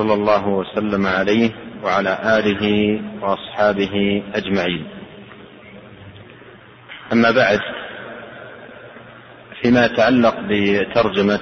[0.00, 1.50] صلى الله وسلم عليه
[1.84, 2.64] وعلى آله
[3.22, 4.84] وأصحابه أجمعين.
[7.12, 7.60] أما بعد
[9.62, 11.40] فيما يتعلق بترجمة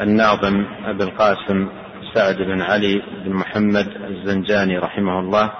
[0.00, 1.68] الناظم أبي القاسم
[2.14, 5.52] سعد بن علي بن محمد الزنجاني رحمه الله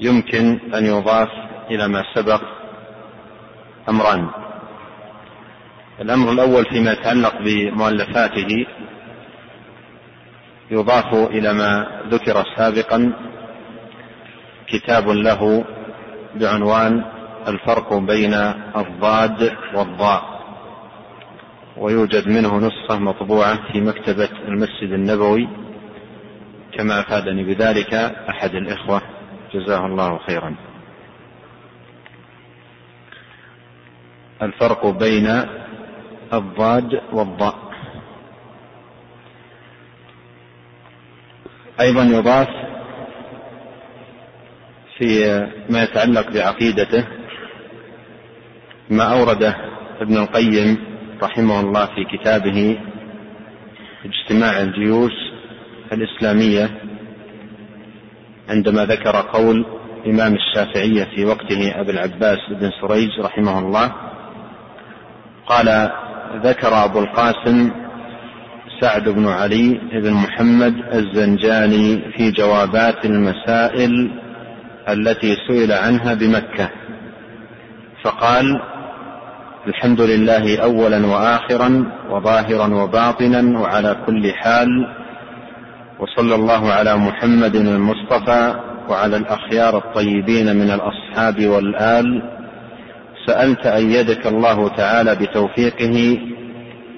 [0.00, 1.28] يمكن أن يضاف
[1.70, 2.42] إلى ما سبق
[3.88, 4.28] أمران.
[6.00, 8.66] الأمر الأول فيما يتعلق بمؤلفاته
[10.72, 13.12] يضاف إلى ما ذكر سابقا
[14.66, 15.64] كتاب له
[16.34, 17.04] بعنوان
[17.48, 18.34] الفرق بين
[18.76, 20.22] الضاد والضاء
[21.76, 25.48] ويوجد منه نسخة مطبوعة في مكتبة المسجد النبوي.
[26.78, 27.94] كما أفادني بذلك
[28.28, 29.02] أحد الإخوة
[29.54, 30.54] جزاه الله خيرا.
[34.42, 35.26] الفرق بين
[36.32, 37.71] الضاد والضاء.
[41.82, 42.48] أيضا يضاف
[44.98, 47.04] في ما يتعلق بعقيدته
[48.90, 49.56] ما أورده
[50.00, 50.78] ابن القيم
[51.22, 52.78] رحمه الله في كتابه
[54.04, 55.12] اجتماع الجيوش
[55.92, 56.70] الإسلامية
[58.48, 59.66] عندما ذكر قول
[60.06, 63.92] إمام الشافعية في وقته أبي العباس بن سريج رحمه الله
[65.46, 65.90] قال
[66.44, 67.70] ذكر أبو القاسم
[68.82, 74.10] سعد بن علي بن محمد الزنجاني في جوابات المسائل
[74.88, 76.68] التي سئل عنها بمكة.
[78.04, 78.60] فقال
[79.66, 84.68] الحمد لله أولا وآخرا وظاهرا وباطنا وعلى كل حال
[85.98, 88.54] وصلى الله على محمد المصطفى
[88.88, 92.22] وعلى الأخيار الطيبين من الأصحاب والآل.
[93.26, 96.18] سألت أيدك الله تعالى بتوفيقه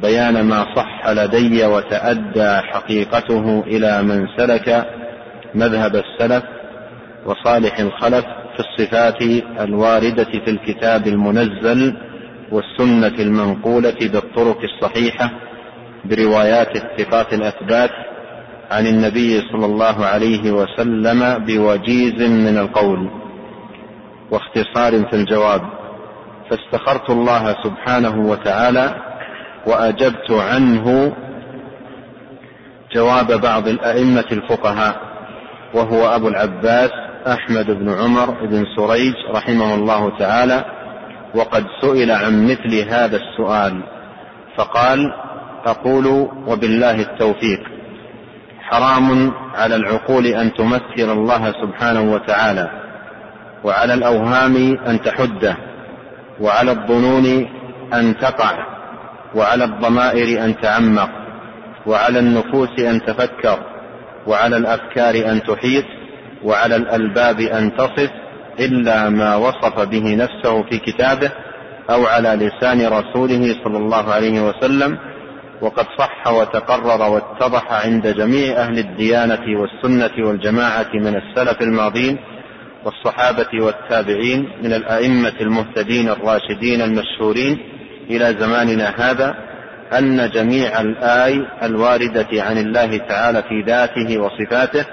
[0.04, 4.86] بيان ما صح لدي وتأدى حقيقته إلى من سلك
[5.54, 6.44] مذهب السلف
[7.26, 9.22] وصالح الخلف في الصفات
[9.60, 11.96] الواردة في الكتاب المنزل
[12.52, 15.30] والسنة المنقولة بالطرق الصحيحة
[16.04, 17.90] بروايات الثقات الأثبات
[18.70, 23.10] عن النبي صلى الله عليه وسلم بوجيز من القول
[24.30, 25.62] واختصار في الجواب.
[26.50, 29.03] فاستخرت الله سبحانه وتعالى
[29.66, 31.12] وأجبت عنه
[32.92, 34.96] جواب بعض الأئمة الفقهاء
[35.74, 36.90] وهو أبو العباس
[37.26, 40.64] أحمد بن عمر بن سريج رحمه الله تعالى
[41.34, 43.82] وقد سئل عن مثل هذا السؤال
[44.56, 45.12] فقال
[45.66, 46.06] أقول
[46.46, 47.60] وبالله التوفيق
[48.60, 52.70] حرام على العقول أن تمثل الله سبحانه وتعالى
[53.64, 55.56] وعلى الأوهام أن تحده
[56.40, 57.48] وعلى الظنون
[57.94, 58.73] أن تقع.
[59.34, 61.10] وعلى الضمائر أن تعمق
[61.86, 63.58] وعلى النفوس أن تفكر
[64.26, 65.84] وعلى الأفكار أن تحيط
[66.44, 68.10] وعلى الألباب أن تصف
[68.60, 71.30] إلا ما وصف به نفسه في كتابه
[71.90, 74.98] أو على لسان رسوله صلى الله عليه وسلم.
[75.60, 82.18] وقد صح وتقرر واتضح عند جميع أهل الديانة والسنة والجماعة من السلف الماضين
[82.84, 87.58] والصحابة والتابعين من الأئمة المهتدين الراشدين المشهورين
[88.10, 89.34] إلى زماننا هذا
[89.98, 94.84] أن جميع الآي الواردة عن الله تعالى في ذاته وصفاته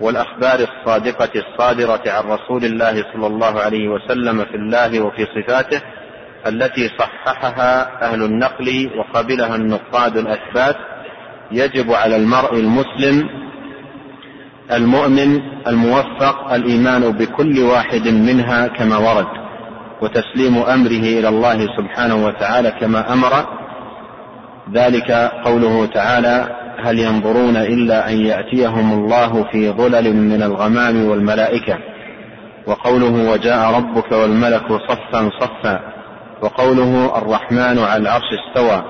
[0.00, 5.80] والأخبار الصادقة الصادرة عن رسول الله صلى الله عليه وسلم في الله وفي صفاته
[6.46, 10.76] التي صححها أهل النقل وقبلها النقاد الأثبات
[11.52, 13.28] يجب على المرء المسلم
[14.72, 19.47] المؤمن الموفق الإيمان بكل واحد منها كما ورد.
[20.02, 23.46] وتسليم أمره إلى الله سبحانه وتعالى كما أمر.
[24.74, 25.10] ذلك
[25.44, 31.78] قوله تعالى هل ينظرون إلا أن يأتيهم الله في ظلل من الغمام والملائكة.
[32.66, 35.80] وقوله وجاء ربك والملك صفا صفا.
[36.42, 38.82] وقوله الرحمن على العرش استوى.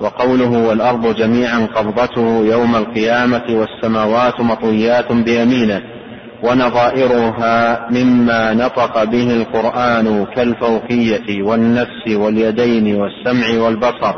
[0.00, 5.99] وقوله والأرض جميعا قبضته يوم القيامة والسماوات مطويات بيمينه.
[6.42, 14.14] ونظائرها مما نطق به القرآن كالفوقية والنفس واليدين والسمع والبصر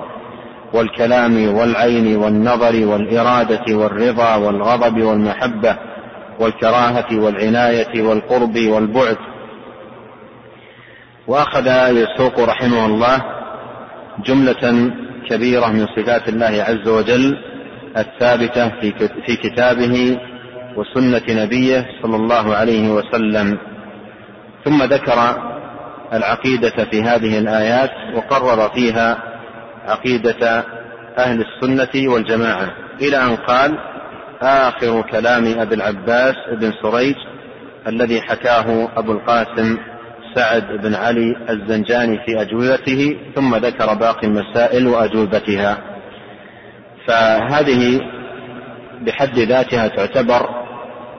[0.74, 5.76] والكلام والعين والنظر والإرادة والرضا والغضب والمحبة
[6.40, 9.16] والكراهة والعناية والقرب والبعد.
[11.26, 13.22] وأخذ يسوق رحمه الله
[14.26, 14.90] جملة
[15.28, 17.38] كبيرة من صفات الله عز وجل
[17.96, 18.68] الثابتة
[19.26, 20.18] في كتابه
[20.76, 23.58] وسنة نبيه صلى الله عليه وسلم.
[24.64, 25.36] ثم ذكر
[26.12, 29.18] العقيدة في هذه الآيات وقرر فيها
[29.86, 30.64] عقيدة
[31.18, 32.70] أهل السنة والجماعة.
[33.00, 33.78] إلى أن قال
[34.42, 37.14] آخر كلام أبي العباس بن سريج
[37.86, 39.78] الذي حكاه أبو القاسم
[40.34, 45.78] سعد بن علي الزنجاني في أجوبته ثم ذكر باقي المسائل وأجوبتها.
[47.06, 48.00] فهذه
[49.00, 50.61] بحد ذاتها تعتبر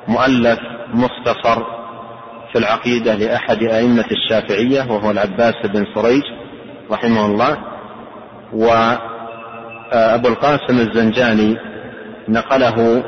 [0.08, 0.60] مؤلف
[0.94, 1.64] مختصر
[2.52, 6.24] في العقيدة لأحد أئمة الشافعية وهو العباس بن سريج
[6.92, 7.58] رحمه الله.
[8.54, 11.58] وأبو القاسم الزنجاني
[12.30, 13.04] نقله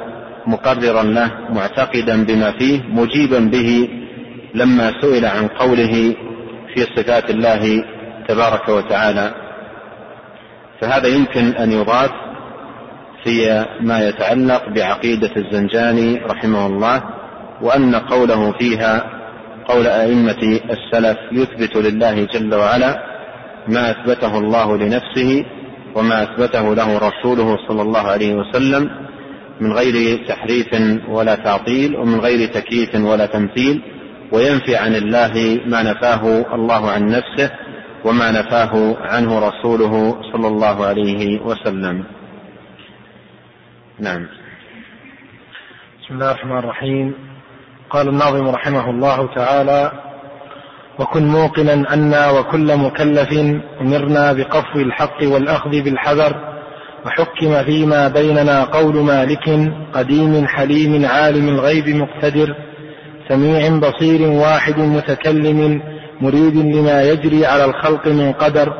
[0.47, 3.89] مقررا له معتقدا بما فيه مجيبا به
[4.53, 6.15] لما سئل عن قوله
[6.73, 7.83] في صفات الله
[8.27, 9.31] تبارك وتعالى.
[10.81, 12.11] فهذا يمكن أن يضاف
[13.25, 17.03] في ما يتعلق بعقيدة الزنجاني رحمه الله
[17.61, 19.03] وأن قوله فيها
[19.67, 22.99] قول أئمة السلف يثبت لله جل وعلا
[23.67, 25.45] ما أثبته الله لنفسه
[25.95, 28.89] وما أثبته له رسوله صلى الله عليه وسلم
[29.61, 30.67] من غير تحريف
[31.09, 33.81] ولا تعطيل ومن غير تكييف ولا تمثيل
[34.31, 37.51] وينفي عن الله ما نفاه الله عن نفسه
[38.05, 42.03] وما نفاه عنه رسوله صلى الله عليه وسلم.
[43.99, 44.27] نعم.
[46.03, 47.13] بسم الله الرحمن الرحيم.
[47.89, 49.91] قال الناظم رحمه الله تعالى
[50.99, 53.31] وكن موقنا أنا وكل مكلف
[53.81, 56.35] أمرنا بقفو الحق والأخذ بالحذر
[57.05, 62.55] وحكم فيما بيننا قول مالك قديم حليم عالم الغيب مقتدر
[63.29, 65.81] سميع بصير واحد متكلم
[66.21, 68.73] مريد لما يجري على الخلق من قدر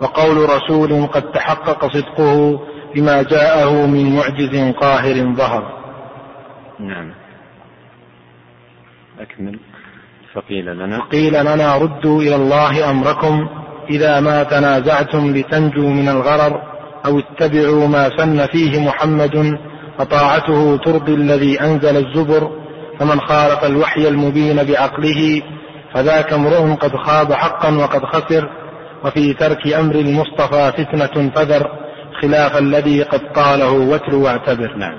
[0.00, 2.60] وقول رسول قد تحقق صدقه
[2.94, 5.80] بما جاءه من معجز قاهر ظهر.
[6.80, 7.12] نعم.
[9.20, 9.58] أكمل.
[10.34, 10.98] فقيل لنا.
[10.98, 13.48] فقيل لنا ردوا إلى الله أمركم
[13.90, 16.62] إذا ما تنازعتم لتنجوا من الغرر
[17.06, 19.58] أو اتبعوا ما سن فيه محمد
[19.98, 22.50] فطاعته ترضي الذي أنزل الزبر
[22.98, 25.42] فمن خالف الوحي المبين بعقله
[25.94, 28.48] فذاك امرؤ قد خاب حقا وقد خسر
[29.04, 31.79] وفي ترك أمر المصطفى فتنة فذر.
[32.22, 34.76] خلاف الذي قد قاله وتر واعتبر.
[34.76, 34.98] نعم.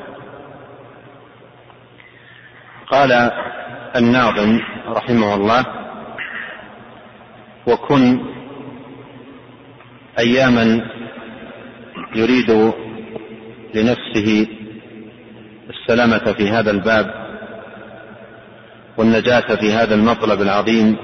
[2.92, 3.32] قال
[3.96, 5.66] الناظم رحمه الله
[7.68, 8.20] وكن
[10.20, 10.82] أياما
[12.16, 12.74] يريد
[13.76, 14.48] لنفسه
[15.70, 17.22] السلامة في هذا الباب
[18.98, 20.98] والنجاة في هذا المطلب العظيم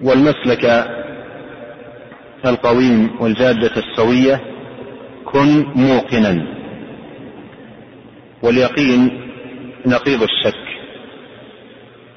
[0.00, 0.64] والمسلك
[2.50, 4.40] القويم والجادة السوية
[5.24, 6.46] كن موقنا.
[8.42, 9.20] واليقين
[9.86, 10.62] نقيض الشك.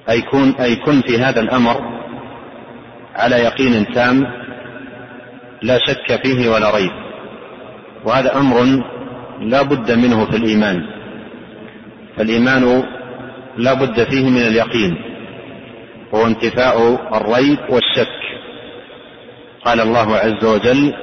[0.09, 1.81] أي كن أي كن في هذا الأمر
[3.15, 4.23] على يقين تام
[5.61, 6.91] لا شك فيه ولا ريب.
[8.05, 8.83] وهذا أمر
[9.41, 10.83] لا بد منه في الإيمان.
[12.17, 12.83] فالإيمان
[13.57, 14.95] لا بد فيه من اليقين
[16.11, 16.77] وهو انتفاء
[17.17, 18.15] الريب والشك.
[19.65, 20.93] قال الله عز وجل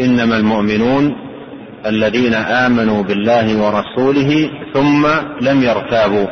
[0.00, 1.16] إنما المؤمنون
[1.86, 5.06] الذين آمنوا بالله ورسوله ثم
[5.40, 6.26] لم يرتابوا.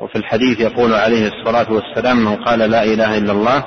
[0.00, 3.64] وفي الحديث يقول عليه الصلاة والسلام من قال لا إله إلا الله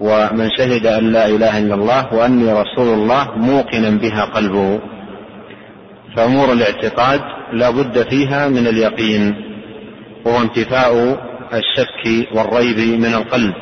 [0.00, 4.80] ومن شهد أن لا إله إلا الله وأني رسول الله موقنا بها قلبه.
[6.16, 7.20] فأمور الاعتقاد
[7.52, 9.34] لا بد فيها من اليقين
[10.24, 10.92] وهو انتفاء
[11.52, 13.54] الشك والريب من القلب.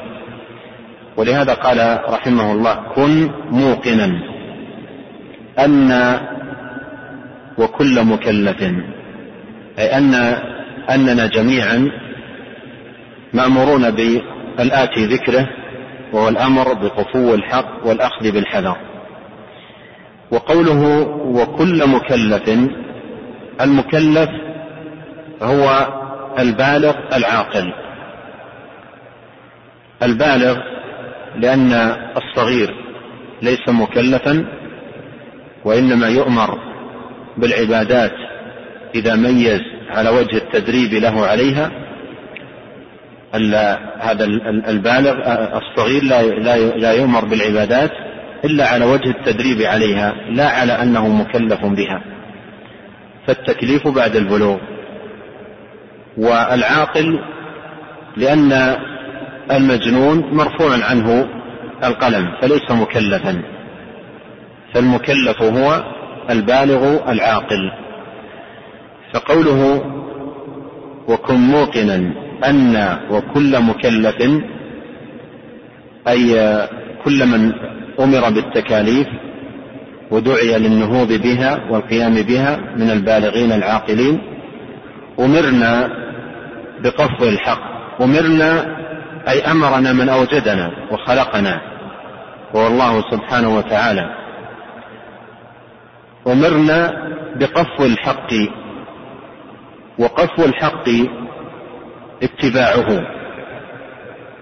[1.17, 4.11] ولهذا قال رحمه الله كن موقنا
[5.59, 6.21] أن
[7.59, 8.63] وكل مكلف
[9.79, 10.15] أي أن
[10.91, 11.91] أننا جميعا
[13.33, 15.49] مأمورون بالآتي ذكره
[16.13, 18.77] وهو الأمر بقفو الحق والأخذ بالحذر.
[20.31, 22.71] وقوله وكل مكلف
[23.61, 24.31] المكلف
[25.43, 25.87] هو
[26.39, 27.73] البالغ العاقل.
[30.03, 30.59] البالغ
[31.37, 31.73] لأن
[32.17, 32.75] الصغير
[33.43, 34.47] ليس مكلفا
[35.65, 36.59] وإنما يؤمر
[37.37, 38.13] بالعبادات
[38.95, 39.61] إذا ميز
[39.91, 41.71] على وجه التدريب له عليها.
[44.01, 44.25] هذا
[44.69, 45.15] البالغ
[45.59, 46.23] الصغير لا
[46.77, 47.91] لا يؤمر بالعبادات
[48.45, 52.03] إلا على وجه التدريب عليها لا على أنه مكلف بها.
[53.27, 54.59] فالتكليف بعد البلوغ.
[56.17, 57.19] والعاقل
[58.17, 58.77] لأن
[59.51, 61.29] المجنون مرفوع عنه
[61.85, 63.43] القلم فليس مكلفا.
[64.75, 65.85] فالمكلف هو
[66.31, 67.71] البالغ العاقل.
[69.15, 69.83] فقوله
[71.09, 71.95] وكن موقنا
[72.45, 74.43] أن وكل مكلف
[76.09, 76.59] أي
[77.05, 77.53] كل من
[78.01, 79.07] أمر بالتكاليف
[80.11, 84.21] ودعي للنهوض بها والقيام بها من البالغين العاقلين
[85.21, 85.89] أمرنا
[86.83, 87.61] بقفو الحق
[88.01, 88.80] أمرنا
[89.29, 91.61] أي أمرنا من أوجدنا وخلقنا.
[92.57, 94.17] هو الله سبحانه وتعالى
[96.27, 96.93] أمرنا
[97.37, 98.33] بقفو الحق
[99.99, 100.89] وقفو الحق
[102.23, 103.07] اتباعه.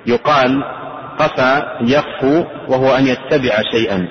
[0.07, 0.65] يقال
[1.19, 4.09] قفى يقفو وهو أن يتبع شيئا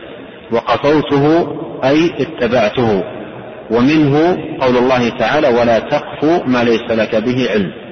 [0.51, 3.03] وقفوته أي اتبعته.
[3.71, 7.86] ومنه قول الله تعالى ولا تقف ما ليس لك به علم.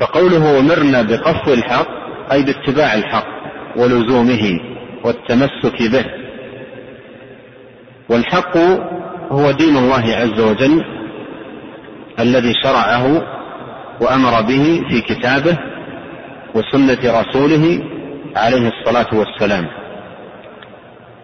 [0.00, 1.88] فقوله أمرنا بقفو الحق
[2.32, 3.26] أي باتباع الحق
[3.76, 4.60] ولزومه
[5.04, 6.04] والتمسك به.
[8.08, 8.56] والحق
[9.30, 10.84] هو دين الله عز وجل
[12.20, 13.22] الذي شرعه
[14.00, 15.58] وأمر به في كتابه
[16.54, 17.84] وسنة رسوله
[18.36, 19.66] عليه الصلاة والسلام.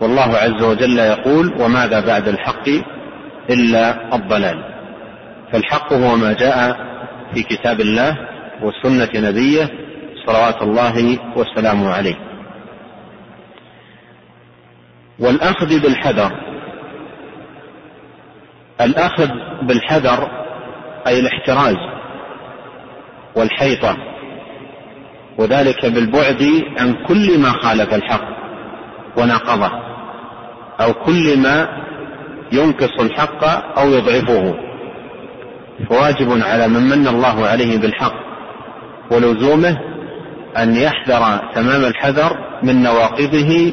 [0.00, 2.69] والله عز وجل يقول وماذا بعد الحق
[3.50, 4.65] إلا الضلال
[5.53, 6.77] فالحق هو ما جاء
[7.35, 8.17] في كتاب الله
[8.62, 9.71] وسنه نبيه
[10.26, 12.17] صلوات الله وسلامه عليه.
[15.19, 16.33] والأخذ بالحذر.
[18.81, 19.31] الأخذ
[19.62, 20.29] بالحذر
[21.07, 21.76] أي الاحتراز
[23.37, 23.97] والحيطة.
[25.38, 28.29] وذلك بالبعد عن كل ما خالف الحق
[29.17, 29.71] وناقضه
[30.81, 31.69] أو كل ما
[32.52, 33.45] ينقص الحق
[33.79, 34.55] أو يضعفه.
[35.88, 38.30] فواجب على من من الله عليه بالحق
[39.11, 39.79] ولزومه
[40.59, 43.73] أن يحذر تمام الحذر من نواقضه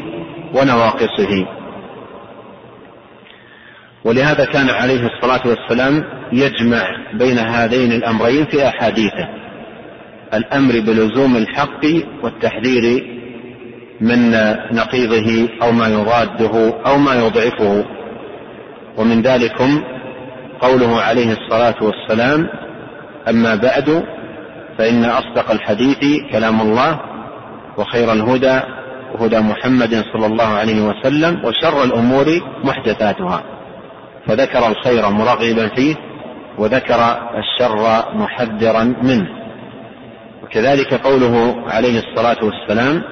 [0.54, 1.46] ونواقصه.
[4.06, 9.28] ولهذا كان عليه الصلاة والسلام يجمع بين هذين الأمرين في أحاديثه
[10.34, 11.86] الأمر بلزوم الحق
[12.24, 13.04] والتحذير
[14.02, 14.32] من
[14.72, 17.86] نقيضه أو ما يضاده أو ما يضعفه.
[18.98, 19.84] ومن ذلكم
[20.62, 22.50] قوله عليه الصلاة والسلام
[23.30, 24.04] أما بعد
[24.78, 25.98] فإن أصدق الحديث
[26.32, 27.00] كلام الله
[27.78, 28.60] وخير الهدى
[29.20, 32.26] هدى محمد صلى الله عليه وسلم وشر الأمور
[32.64, 33.44] محدثاتها.
[34.28, 35.96] فذكر الخير مرغبا فيه
[36.58, 37.00] وذكر
[37.38, 39.28] الشر محذرا منه.
[40.44, 43.04] وكذلك قوله عليه الصلاة والسلام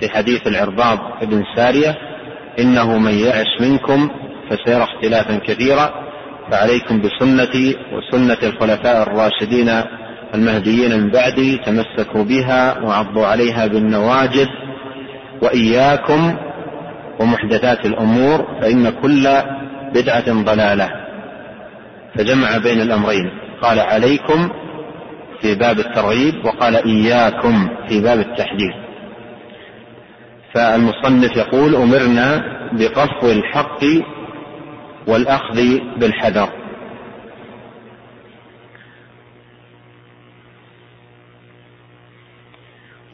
[0.00, 1.96] في حديث العرباض بن سارية
[2.58, 4.10] إنه من يعش منكم
[4.50, 5.90] فسيرى اختلافا كثيرا
[6.50, 9.68] فعليكم بسنتي وسنة الخلفاء الراشدين
[10.34, 14.46] المهديين من بعدي تمسكوا بها وعضوا عليها بالنواجذ
[15.42, 16.36] وإياكم
[17.20, 19.28] ومحدثات الأمور فإن كل
[19.94, 20.90] بدعة ضلالة.
[22.14, 23.30] فجمع بين الأمرين
[23.62, 24.50] قال عليكم
[25.40, 28.74] في باب الترغيب وقال إياكم في باب التحذير
[30.54, 33.84] فالمصنف يقول أمرنا بقفو الحق
[35.06, 36.48] والأخذ بالحذر.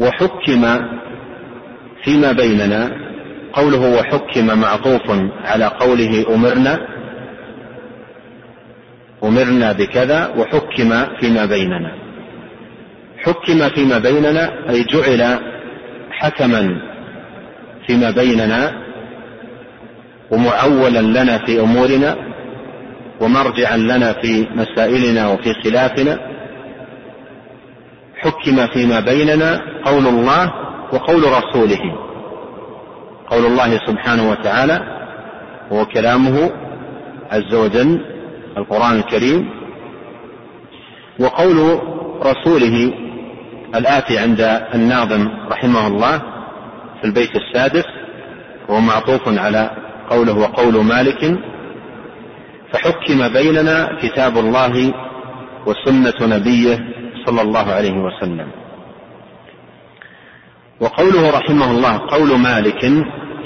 [0.00, 0.66] وحكم
[2.04, 2.90] فيما بيننا
[3.52, 5.02] قوله وحكم معطوف
[5.44, 6.78] على قوله أمرنا
[9.24, 11.92] أمرنا بكذا وحكم فيما بيننا.
[13.18, 15.38] حكم فيما بيننا أي جعل
[16.10, 16.80] حكما
[17.86, 18.72] فيما بيننا
[20.30, 22.16] ومعولا لنا في أمورنا
[23.20, 26.18] ومرجعا لنا في مسائلنا وفي خلافنا
[28.20, 30.52] حكم فيما بيننا قول الله
[30.92, 31.80] وقول رسوله.
[33.30, 34.80] قول الله سبحانه وتعالى
[35.72, 36.50] هو كلامه
[37.30, 38.00] عز وجل
[38.56, 39.50] القرآن الكريم.
[41.20, 41.80] وقول
[42.22, 42.92] رسوله
[43.74, 44.40] الآتي عند
[44.74, 46.18] الناظم رحمه الله
[47.00, 47.84] في البيت السادس
[48.70, 49.70] هو معطوف على
[50.10, 51.38] قوله وقول مالك.
[52.72, 54.94] فحكم بيننا كتاب الله
[55.66, 56.96] وسنة نبيه
[57.26, 58.48] صلى الله عليه وسلم.
[60.80, 62.80] وقوله رحمه الله قول مالك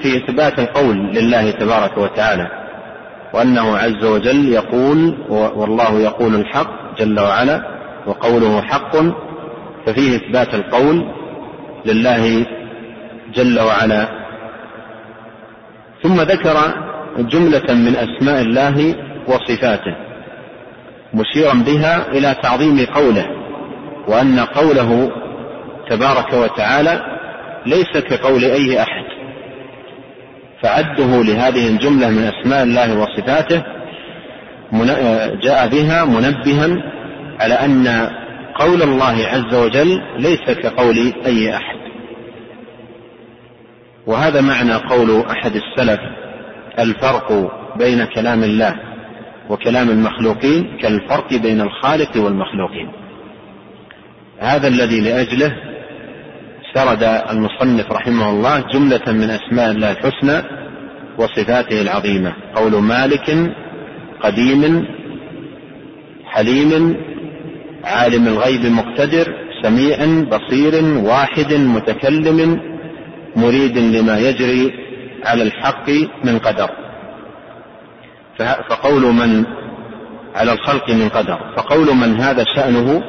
[0.02, 2.48] في إثبات القول لله تبارك وتعالى
[3.34, 7.62] وأنه عز وجل يقول والله يقول الحق جل وعلا
[8.06, 8.96] وقوله حق
[9.86, 11.04] ففيه إثبات القول
[11.86, 12.46] لله
[13.34, 14.08] جل وعلا.
[16.02, 16.56] ثم ذكر
[17.18, 18.94] جملة من أسماء الله
[19.28, 19.96] وصفاته
[21.14, 23.39] مشيرا بها إلى تعظيم قوله.
[24.10, 25.10] وأن قوله
[25.90, 27.02] تبارك وتعالى
[27.66, 29.04] ليس كقول أي أحد
[30.62, 33.62] فعده لهذه الجملة من أسماء الله وصفاته
[35.42, 36.82] جاء بها منبها
[37.40, 38.10] على أن
[38.54, 41.76] قول الله عز وجل ليس كقول أي أحد.
[44.06, 46.00] وهذا معنى قول أحد السلف
[46.78, 48.76] الفرق بين كلام الله
[49.48, 52.99] وكلام المخلوقين كالفرق بين الخالق والمخلوقين.
[54.40, 55.52] هذا الذي لأجله
[56.74, 60.42] سرد المصنف رحمه الله جملة من أسماء الله الحسنى
[61.18, 62.32] وصفاته العظيمة.
[62.54, 63.54] قول مالك
[64.22, 64.86] قديم
[66.26, 66.96] حليم
[67.84, 72.60] عالم الغيب مقتدر سميع بصير واحد متكلم
[73.36, 74.72] مريد لما يجري
[75.24, 75.90] على الحق
[76.24, 76.70] من قدر.
[78.70, 79.44] فقول من
[80.34, 81.38] على الخلق من قدر.
[81.56, 83.02] فقول من هذا شأنه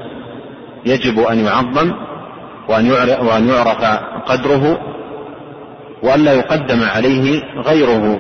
[0.86, 1.92] يجب أن يعظم
[2.70, 3.84] وأن يعرف
[4.26, 4.78] قدره
[6.04, 8.20] وأن لا يقدم عليه غيره.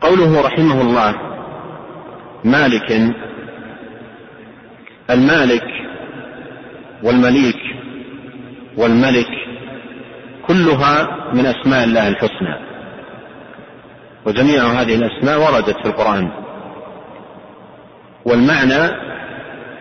[0.00, 1.14] قوله رحمه الله
[2.44, 3.14] مالك
[5.10, 5.64] المالك
[7.02, 7.60] والمليك
[8.76, 9.28] والملك
[10.46, 12.56] كلها من أسماء الله الحسنى
[14.26, 16.41] وجميع هذه الأسماء وردت في القرآن.
[18.24, 18.90] والمعنى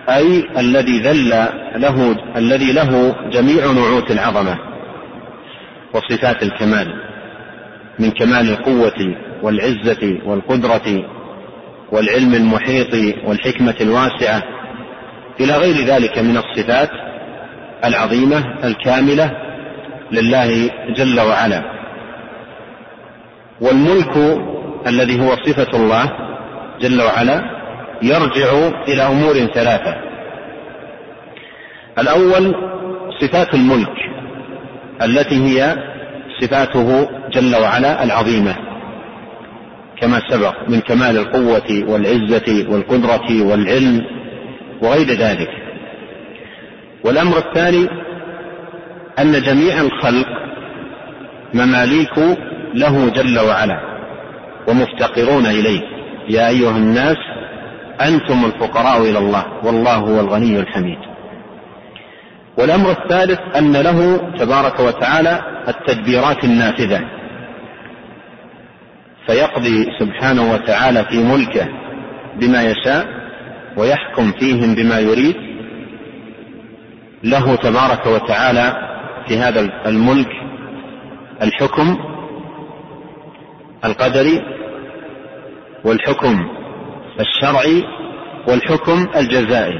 [0.10, 1.29] أي الذي ذل
[1.75, 4.57] له الذي له جميع نعوت العظمة
[5.93, 6.88] وصفات الكمال
[8.00, 11.05] من كمال القوة والعزة والقدرة
[11.91, 12.93] والعلم المحيط
[13.25, 14.43] والحكمة الواسعة
[15.39, 16.89] إلى غير ذلك من الصفات
[17.86, 19.31] العظيمة الكاملة
[20.12, 21.63] لله جل وعلا.
[23.62, 24.17] والملك
[24.88, 26.12] الذي هو صفة الله
[26.81, 27.60] جل وعلا
[28.03, 29.96] يرجع إلى أمور ثلاثة.
[32.00, 32.55] الأول
[33.20, 33.98] صفات الملك
[35.01, 35.75] التي هي
[36.42, 38.55] صفاته جل وعلا العظيمة.
[40.01, 44.05] كما سبق من كمال القوة والعزة والقدرة والعلم
[44.81, 45.50] وغير ذلك.
[47.03, 47.87] والأمر الثاني
[49.20, 50.27] أن جميع الخلق
[51.53, 52.18] مماليك
[52.74, 53.79] له جل وعلا
[54.68, 55.81] ومفتقرون إليه.
[56.29, 57.18] يا أيها الناس
[58.07, 60.98] أنتم الفقراء إلى الله والله هو الغني الحميد.
[62.57, 67.01] والأمر الثالث أن له تبارك وتعالى التدبيرات النافذة
[69.27, 71.68] فيقضي سبحانه وتعالى في ملكه
[72.35, 73.07] بما يشاء
[73.77, 75.35] ويحكم فيهم بما يريد.
[77.24, 78.74] له تبارك وتعالى
[79.27, 80.29] في هذا الملك
[81.42, 81.98] الحكم
[83.85, 84.42] القدري
[85.85, 86.60] والحكم
[87.22, 87.84] الشرعي
[88.48, 89.79] والحكم الجزائي.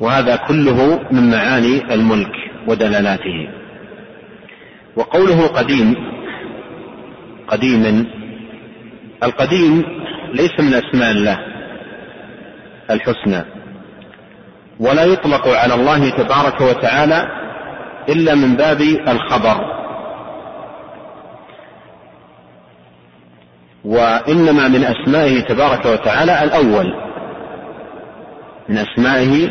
[0.00, 2.32] وهذا كله من معاني الملك
[2.68, 3.48] ودلالاته.
[4.96, 5.94] وقوله قديم
[7.48, 8.06] قديم
[9.22, 9.84] القديم
[10.34, 11.38] ليس من أسماء الله
[12.90, 13.44] الحسنى
[14.80, 17.26] ولا يطلق على الله تبارك وتعالى
[18.08, 19.77] إلا من باب الخبر.
[23.84, 26.94] وإنما من أسمائه تبارك وتعالى الأول.
[28.68, 29.50] من أسمائه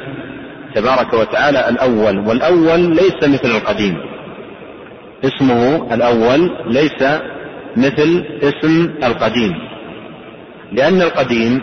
[0.75, 3.97] تبارك وتعالى الأول والأول ليس مثل القديم.
[5.23, 7.03] اسمه الأول ليس
[7.77, 9.53] مثل اسم القديم.
[10.71, 11.61] لأن القديم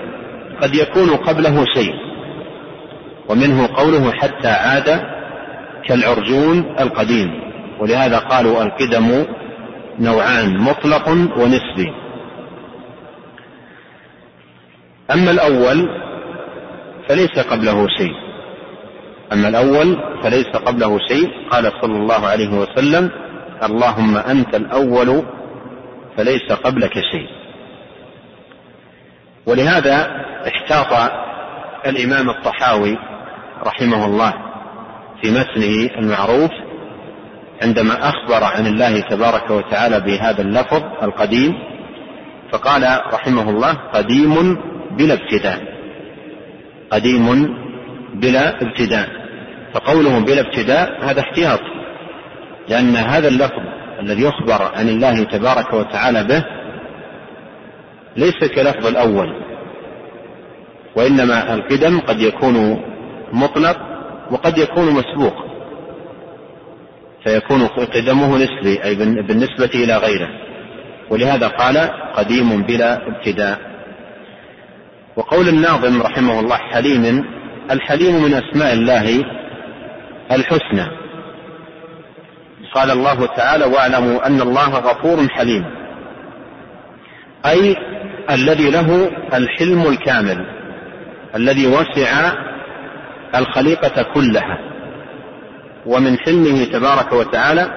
[0.63, 1.95] قد يكون قبله شيء
[3.29, 5.01] ومنه قوله حتى عاد
[5.89, 7.31] كالعرجون القديم.
[7.81, 9.25] ولهذا قالوا القدم
[10.01, 12.04] نوعان مطلق ونسبي.
[15.11, 15.89] أما الأول
[17.09, 18.13] فليس قبله شيء.
[19.33, 21.31] أما الأول فليس قبله شيء.
[21.51, 23.11] قال صلى الله عليه وسلم
[23.63, 25.23] اللهم أنت الأول
[26.17, 27.29] فليس قبلك شيء.
[29.47, 30.11] ولهذا
[30.49, 31.11] احتاط
[31.87, 32.97] الإمام الطحاوي
[33.67, 34.35] رحمه الله
[35.23, 36.51] في متنه المعروف
[37.63, 41.55] عندما أخبر عن الله تبارك وتعالى بهذا اللفظ القديم
[42.53, 44.59] فقال رحمه الله قديم
[44.97, 45.59] بلا ابتداء
[46.91, 47.57] قديم
[48.15, 49.09] بلا ابتداء.
[49.75, 51.61] فقوله بلا ابتداء هذا احتياط
[52.69, 53.63] لأن هذا اللفظ
[54.01, 56.45] الذي يخبر عن الله تبارك وتعالى به
[58.17, 59.43] ليس كلفظ الأول
[60.97, 62.83] وإنما القدم قد يكون
[63.33, 63.77] مطلق
[64.31, 65.35] وقد يكون مسبوق
[67.25, 70.29] فيكون قدمه نسبي أي بالنسبة إلى غيره.
[71.11, 71.77] ولهذا قال
[72.17, 73.74] قديم بلا ابتداء.
[75.17, 77.25] وقول الناظم رحمه الله حليم
[77.71, 79.25] الحليم من أسماء الله
[80.33, 80.87] الحسنى.
[82.75, 85.65] قال الله تعالى واعلموا أن الله غفور حليم.
[87.47, 87.77] أي
[88.31, 90.47] الذي له الحلم الكامل
[91.35, 92.33] الذي وسع
[93.37, 94.59] الخليقة كلها.
[95.87, 97.71] ومن حلمه تبارك وتعالى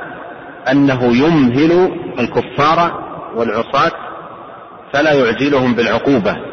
[0.71, 3.03] أنه يمهل الكفار
[3.35, 3.91] والعصاة
[4.93, 6.46] فلا يعجلهم بالعقوبة.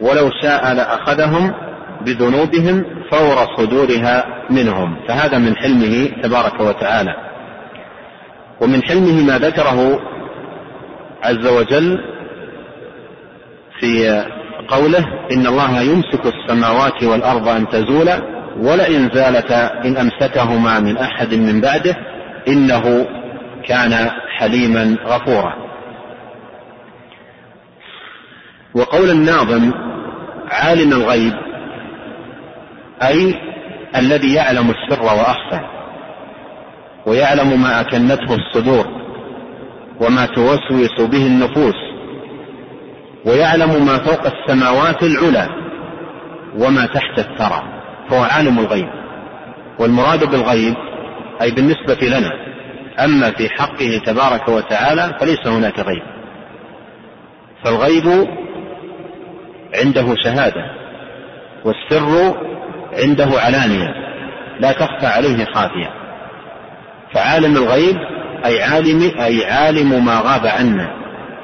[0.00, 1.54] ولو شاء لأخذهم
[2.00, 4.96] بذنوبهم فور صدورها منهم.
[5.08, 7.14] فهذا من حلمه تبارك وتعالى.
[8.60, 10.00] ومن حلمه ما ذكره
[11.22, 11.98] عز وجل
[13.80, 14.24] في
[14.68, 18.20] قوله إن الله يمسك السماوات والأرض أن تزولا
[18.56, 21.96] ولئن زالتا إن أمسكهما من أحد من بعده
[22.48, 23.06] إنه
[23.66, 25.54] كان حليما غفورا.
[28.74, 29.72] وقول الناظم
[30.50, 31.32] عالم الغيب
[33.02, 33.34] أي
[33.96, 35.60] الذي يعلم السر وأخفى
[37.06, 38.86] ويعلم ما أكنته الصدور
[40.00, 41.74] وما توسوس به النفوس
[43.24, 45.48] ويعلم ما فوق السماوات العلى
[46.58, 47.62] وما تحت الثرى.
[48.10, 48.88] فهو عالم الغيب.
[49.78, 50.74] والمراد بالغيب
[51.42, 52.30] أي بالنسبة لنا
[53.04, 56.02] أما في حقه تبارك وتعالى فليس هناك غيب.
[57.64, 58.28] فالغيب
[59.74, 60.62] عنده شهادة
[61.64, 62.34] والسر
[62.92, 63.94] عنده علانية
[64.60, 65.90] لا تخفى عليه خافية.
[67.14, 67.96] فعالم الغيب
[68.44, 70.90] أي عالم أي عالم ما غاب عنا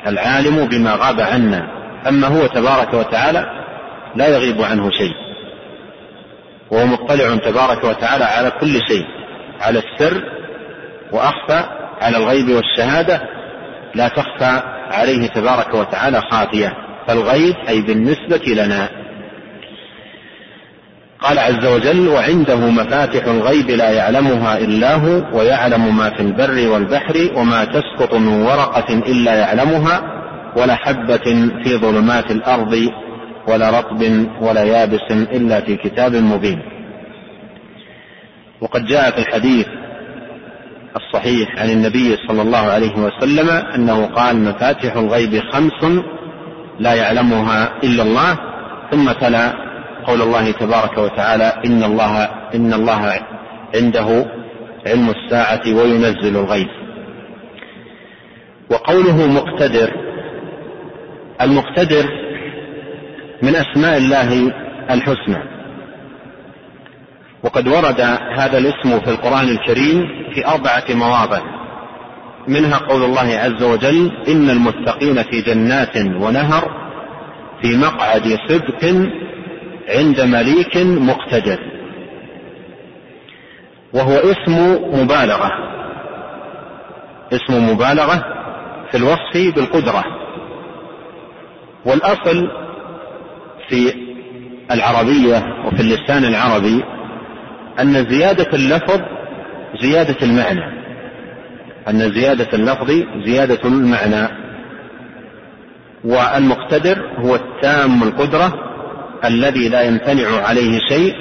[0.07, 1.69] العالم بما غاب عنا
[2.09, 3.47] أما هو تبارك وتعالى
[4.15, 5.15] لا يغيب عنه شيء.
[6.71, 9.07] وهو مطلع تبارك وتعالى على كل شيء
[9.61, 10.23] على السر
[11.13, 11.65] وأخفى
[12.01, 13.21] على الغيب والشهادة
[13.95, 16.86] لا تخفى عليه تبارك وتعالى خافية.
[17.07, 18.89] فالغيب أي بالنسبة لنا.
[21.21, 27.31] قال عز وجل وعنده مفاتح الغيب لا يعلمها إلا هو ويعلم ما في البر والبحر
[27.35, 30.03] وما تسقط من ورقة إلا يعلمها
[30.57, 32.91] ولا حبة في ظلمات الأرض
[33.49, 36.63] ولا رطب ولا يابس إلا في كتاب مبين.
[38.61, 39.67] وقد جاء في الحديث
[40.97, 46.03] الصحيح عن النبي صلى الله عليه وسلم أنه قال مفاتح الغيب خمس
[46.79, 48.39] لا يعلمها إلا الله
[48.91, 49.53] ثم تلا
[50.07, 53.21] قول الله تبارك وتعالى إن الله إن الله
[53.75, 54.27] عنده
[54.87, 56.69] علم الساعة وينزل الغيث.
[58.71, 59.91] وقوله مقتدر
[61.41, 62.07] المقتدر
[63.43, 64.53] من أسماء الله
[64.91, 65.43] الحسنى.
[67.43, 68.01] وقد ورد
[68.37, 71.56] هذا الاسم في القرآن الكريم في أربعة مواضع.
[72.49, 76.87] منها قول الله عز وجل إن المتقين في جنات ونهر
[77.63, 78.85] في مقعد صدق
[79.89, 81.59] عند مليك مقتدر.
[83.93, 85.51] وهو اسم مبالغة.
[87.33, 88.25] اسم مبالغة
[88.91, 90.05] في الوصف بالقدرة.
[91.85, 92.51] والأصل
[93.69, 93.95] في
[94.71, 96.85] العربية وفي اللسان العربي
[97.81, 99.01] أن زيادة اللفظ
[99.83, 100.76] زيادة المعنى.
[101.89, 102.91] أن زيادة اللفظ
[103.25, 104.29] زيادة المعنى
[106.05, 108.53] والمقتدر هو التام القدرة
[109.25, 111.15] الذي لا يمتنع عليه شيء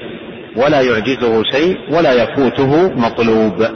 [0.55, 3.67] ولا يعجزه شيء ولا يفوته مطلوب.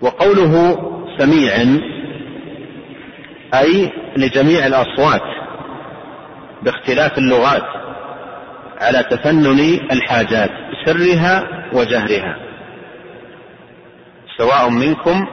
[0.00, 0.78] وقوله
[1.18, 1.52] سميع
[3.54, 5.22] أي لجميع الأصوات
[6.62, 7.64] باختلاف اللغات
[8.80, 10.50] على تفنن الحاجات
[10.84, 12.45] سرها وجهرها.
[14.38, 15.26] سواء منكم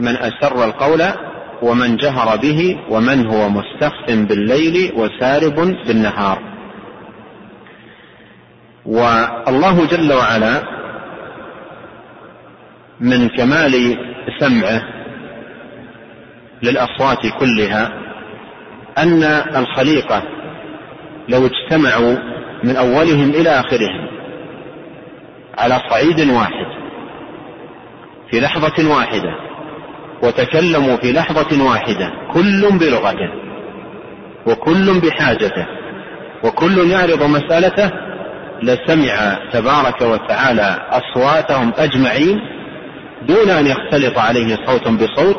[0.00, 1.02] من أسر القول
[1.62, 5.54] ومن جهر به ومن هو مستخف بالليل وسارب
[5.86, 6.38] بالنهار.
[8.86, 10.62] والله جل وعلا
[13.00, 13.98] من كمال
[14.40, 14.82] سمعه
[16.62, 17.92] للأصوات كلها
[18.98, 19.22] أن
[19.56, 20.22] الخليقة
[21.28, 22.16] لو اجتمعوا
[22.64, 24.08] من أولهم إلى آخرهم
[25.58, 26.67] على صعيد واحد
[28.30, 29.34] في لحظة واحدة.
[30.22, 32.12] وتكلموا في لحظة واحدة.
[32.32, 33.30] كل بلغته.
[34.46, 35.66] وكل بحاجته.
[36.44, 37.90] وكل يعرض مسألته.
[38.62, 42.38] لسمع تبارك وتعالى أصواتهم أجمعين.
[43.22, 45.36] دون أن يختلط عليه صوت بصوت.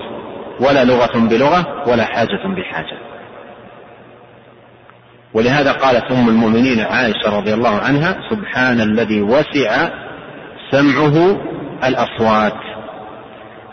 [0.59, 1.83] ولا لغة بلغة.
[1.87, 2.99] ولا حاجة بحاجة.
[5.33, 9.89] ولهذا قالت أم المؤمنين عائشة رضي الله عنها سبحان الذي وسع
[10.71, 11.37] سمعه
[11.83, 12.68] الأصوات.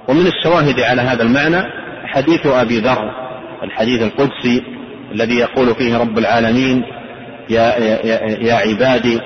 [0.08, 1.62] ومن الشواهد على هذا المعنى
[2.06, 3.10] حديث أبي ذر
[3.62, 4.62] الحديث القدسي
[5.12, 6.82] الذي يقول فيه رب العالمين
[7.50, 9.20] يا, يا, يا عبادي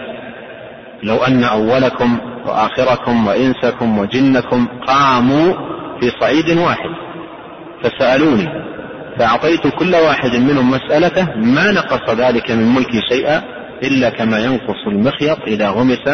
[1.03, 5.55] لو أن أولكم وآخركم وإنسكم وجنكم قاموا
[6.01, 6.91] في صعيد واحد
[7.83, 8.49] فسألوني
[9.19, 13.43] فأعطيت كل واحد منهم مسألته ما نقص ذلك من ملكي شيئا
[13.83, 16.09] إلا كما ينقص المخيط إذا غمس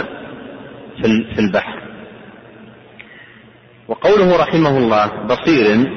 [1.02, 1.85] في البحر.
[3.88, 5.92] وقوله رحمه الله بصير.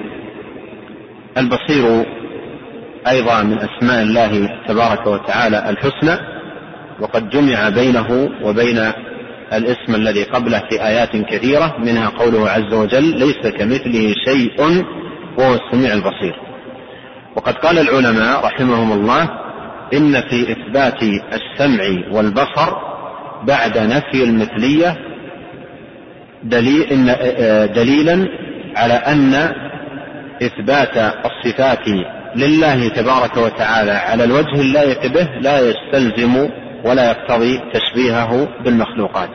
[1.37, 2.05] البصير
[3.07, 6.17] أيضا من أسماء الله تبارك وتعالى الحسنى
[6.99, 8.91] وقد جمع بينه وبين
[9.53, 14.61] الاسم الذي قبله في آيات كثيرة منها قوله عز وجل ليس كمثله شيء
[15.37, 16.35] وهو السميع البصير.
[17.35, 19.29] وقد قال العلماء رحمهم الله
[19.93, 22.73] إن في إثبات السمع والبصر
[23.43, 25.08] بعد نفي المثلية
[26.43, 27.05] دليل إن
[27.73, 28.27] دليلا
[28.75, 29.33] على أن
[30.43, 31.87] إثبات الصفات
[32.35, 36.49] لله تبارك وتعالى على الوجه اللائق به لا يستلزم
[36.85, 39.29] ولا يقتضي تشبيهه بالمخلوقات.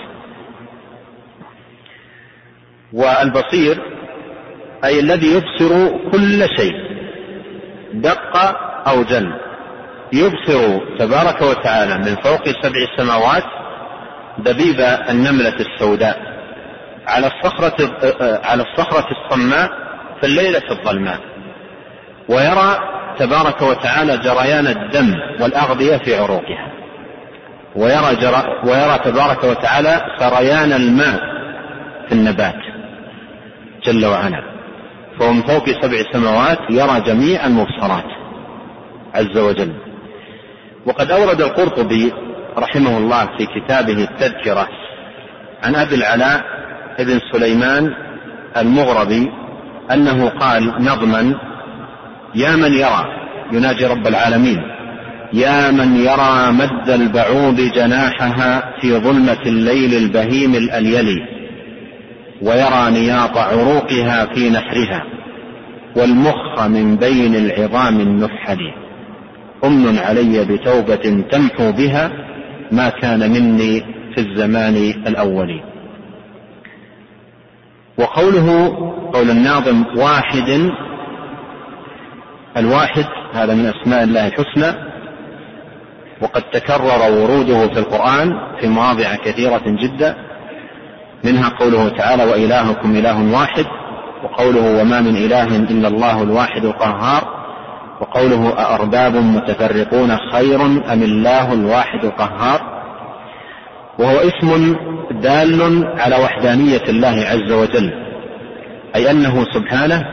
[2.93, 3.79] والبصير
[4.85, 6.75] أي الذي يبصر كل شيء
[7.95, 8.37] دق
[8.89, 9.33] أو جل
[10.13, 13.45] يبصر تبارك وتعالى من فوق سبع السماوات
[14.39, 16.34] دبيب النملة السوداء.
[17.07, 17.77] على الصخرة
[18.45, 19.71] على الصخرة الصماء
[20.21, 21.19] في الليلة الظلماء
[22.29, 22.79] ويرى
[23.19, 26.73] تبارك وتعالى جريان الدم والأغذية في عروقها.
[27.77, 28.61] ويرى, جر...
[28.65, 31.21] ويرى تبارك وتعالى سريان الماء
[32.09, 32.55] في النبات
[33.85, 34.43] جل وعلا.
[35.19, 38.05] فهو من فوق سبع سماوات يرى جميع المبصرات
[39.15, 39.73] عز وجل.
[40.87, 42.13] وقد أورد القرطبي
[42.59, 44.69] رحمه الله في كتابه التذكرة
[45.65, 46.45] عن أبي العلاء
[46.99, 47.91] ابن سليمان
[48.57, 49.31] المغربي
[49.93, 51.35] أنه قال نظما
[52.35, 53.05] يا من يرى
[53.53, 54.61] يناجي رب العالمين
[55.33, 61.21] يا من يرى مد البعوض جناحها في ظلمة الليل البهيم الأليلي
[62.43, 65.05] ويرى نياط عروقها في نحرها
[65.97, 68.73] والمخ من بين العظام النحل
[69.65, 72.11] أمن علي بتوبة تمحو بها
[72.73, 73.81] ما كان مني
[74.15, 74.77] في الزمان
[75.07, 75.61] الأول.
[77.99, 78.77] وقوله
[79.13, 80.71] قول الناظم واحد
[82.57, 83.05] الواحد
[83.35, 84.95] هذا من أسماء الله الحسنى
[86.23, 88.31] وقد تكرر وروده في القرآن
[88.61, 90.17] في مواضع كثيرة جدا
[91.25, 93.67] منها قوله تعالى وإلهكم إله واحد
[94.25, 97.45] وقوله وما من إله إلا الله الواحد القهار
[98.01, 102.74] وقوله أأرباب متفرقون خير أم الله الواحد القهار
[103.99, 104.77] وهو اسم
[105.23, 107.93] دال على وحدانية الله عز وجل
[108.97, 110.05] أي أنه سبحانه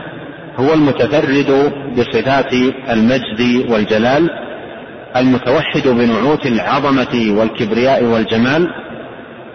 [0.56, 2.52] هو المتفرد بصفات
[2.90, 4.30] المجد والجلال
[5.16, 8.68] المتوحد بنعوت العظمة والكبرياء والجمال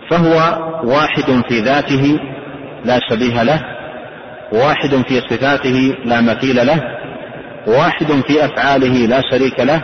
[0.10, 2.20] فهو واحد في ذاته
[2.86, 3.62] لا شبيه له
[4.52, 6.84] واحد في صفاته لا مثيل له
[7.68, 9.82] واحد في أفعاله لا شريك له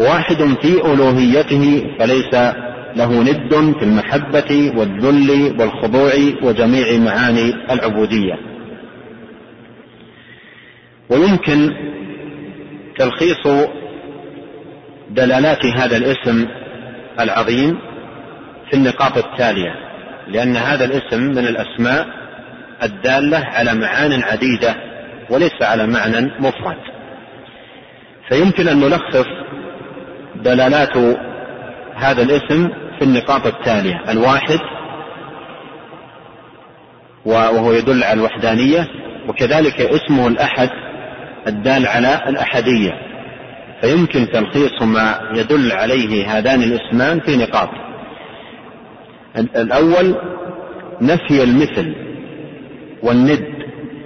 [0.00, 2.54] واحد في ألوهيته فليس
[2.96, 8.34] له ند في المحبة والذل والخضوع وجميع معاني العبودية.
[11.08, 11.70] ويمكن
[12.98, 13.46] تلخيص
[15.10, 16.46] دلالات هذا الاسم
[17.20, 17.78] العظيم
[18.70, 19.74] في النقاط التالية
[20.28, 22.06] لأن هذا الاسم من الأسماء
[22.82, 24.74] الدالة على معان عديدة
[25.30, 26.76] وليس على معنى مفرد.
[28.28, 29.26] فيمكن أن نلخص
[30.36, 30.96] دلالات
[31.94, 34.02] هذا الاسم في النقاط التالية.
[34.08, 34.58] الواحد
[37.24, 38.88] وهو يدل على الوحدانية
[39.28, 40.70] وكذلك اسمه الأحد
[41.46, 42.92] الدال على الأحدية.
[43.80, 47.68] فيمكن تلخيص ما يدل عليه هذان الاسمان في نقاط.
[49.36, 50.16] الأول
[51.00, 51.94] نفي المثل
[53.02, 53.44] والند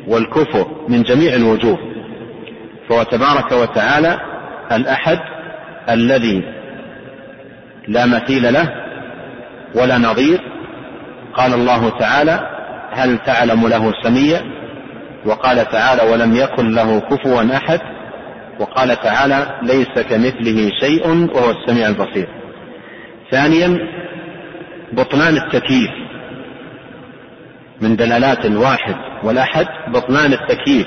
[0.07, 1.79] والكفر من جميع الوجوه.
[2.89, 4.19] فهو تبارك وتعالى
[4.73, 5.19] الأحد
[5.89, 6.58] الذي
[7.89, 8.69] لا مثيل له
[9.75, 10.41] ولا نظير.
[11.35, 12.41] قال الله تعالى
[12.93, 14.41] هل تعلم له سميا؟
[15.27, 17.81] وقال تعالى ولم يكن له كفوا أحد؟
[18.61, 22.29] وقال تعالى ليس كمثله شيء وهو السميع البصير.
[23.31, 23.79] ثانيا
[24.93, 25.91] بطلان التكييف.
[27.81, 30.87] من دلالات الواحد والأحد بطلان التكييف.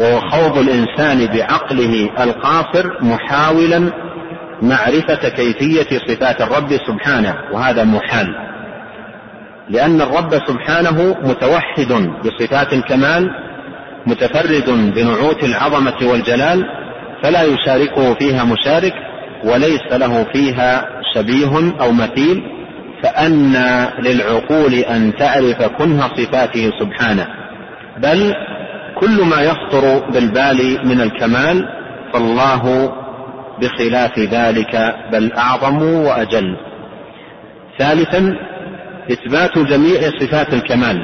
[0.00, 3.92] وهو خوض الإنسان بعقله القاصر محاولا
[4.62, 8.34] معرفة كيفية صفات الرب سبحانه وهذا محال.
[9.68, 11.92] لأن الرب سبحانه متوحد
[12.24, 13.30] بصفات الكمال
[14.06, 16.64] متفرد بنعوت العظمة والجلال
[17.22, 18.92] فلا يشاركه فيها مشارك
[19.44, 22.42] وليس له فيها شبيه أو مثيل
[23.02, 23.52] فأن
[23.98, 27.26] للعقول أن تعرف كنه صفاته سبحانه.
[27.98, 28.34] بل
[29.00, 31.68] كل ما يخطر بالبال من الكمال
[32.12, 32.92] فالله
[33.60, 36.56] بخلاف ذلك بل أعظم وأجل.
[37.78, 38.36] ثالثا
[39.12, 40.98] إثبات جميع صفات الكمال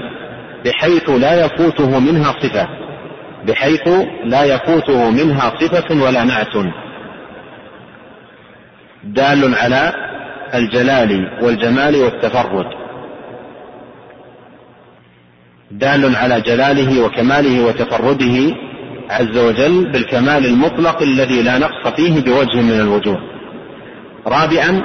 [0.64, 2.68] بحيث لا يفوته منها صفة
[3.46, 3.88] بحيث
[4.24, 6.56] لا يفوته منها صفة ولا نعت.
[9.04, 9.92] دال على
[10.54, 12.66] الجلال والجمال والتفرد.
[15.70, 18.67] دال على جلاله وكماله وتفرده
[19.10, 23.18] عز وجل بالكمال المطلق الذي لا نقص فيه بوجه من الوجوه.
[24.26, 24.82] رابعا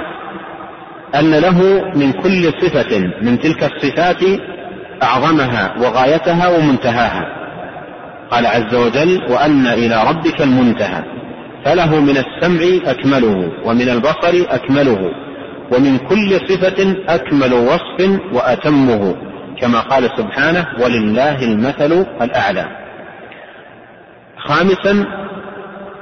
[1.14, 4.40] أن له من كل صفة من تلك الصفات
[5.02, 7.24] أعظمها وغايتها ومنتهاها.
[8.30, 11.04] قال عز وجل وأن إلى ربك المنتهى.
[11.64, 15.10] فله من السمع أكمله ومن البصر أكمله
[15.72, 19.14] ومن كل صفة أكمل وصف وأتمه
[19.60, 22.83] كما قال سبحانه ولله المثل الأعلى.
[24.44, 25.06] خامسا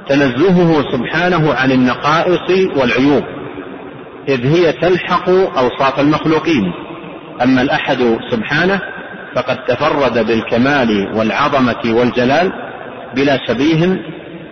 [0.07, 3.23] تنزهه سبحانه عن النقائص والعيوب
[4.29, 6.73] إذ هي تلحق أوصاف المخلوقين.
[7.43, 8.81] أما الأحد سبحانه
[9.35, 12.51] فقد تفرد بالكمال والعظمة والجلال
[13.15, 14.01] بلا شبيه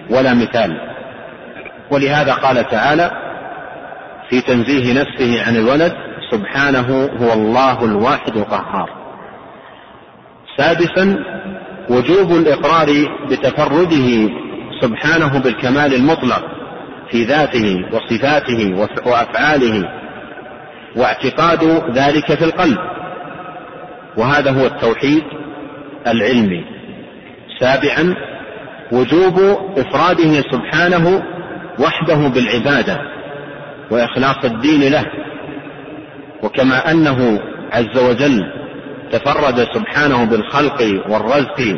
[0.09, 0.77] ولا مثال.
[1.91, 3.11] ولهذا قال تعالى
[4.29, 5.93] في تنزيه نفسه عن الولد
[6.31, 8.89] سبحانه هو الله الواحد القهار.
[10.57, 11.23] سادسا
[11.91, 12.87] وجوب الإقرار
[13.29, 14.29] بتفرده
[14.81, 16.43] سبحانه بالكمال المطلق
[17.11, 19.89] في ذاته وصفاته وأفعاله
[20.95, 21.63] واعتقاد
[21.97, 22.77] ذلك في القلب.
[24.17, 25.23] وهذا هو التوحيد
[26.07, 26.65] العلمي.
[27.59, 28.15] سابعا
[28.91, 29.39] وجوب
[29.77, 31.23] إفراده سبحانه
[31.79, 32.97] وحده بالعبادة
[33.91, 35.05] وإخلاص الدين له.
[36.43, 37.39] وكما أنه
[37.71, 38.60] عز وجل
[39.11, 41.77] تفرد سبحانه بالخلق والرزق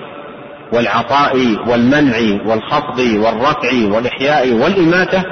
[0.73, 1.35] والعطاء
[1.67, 5.23] والمنع والخفض والرفع والإحياء والإماتة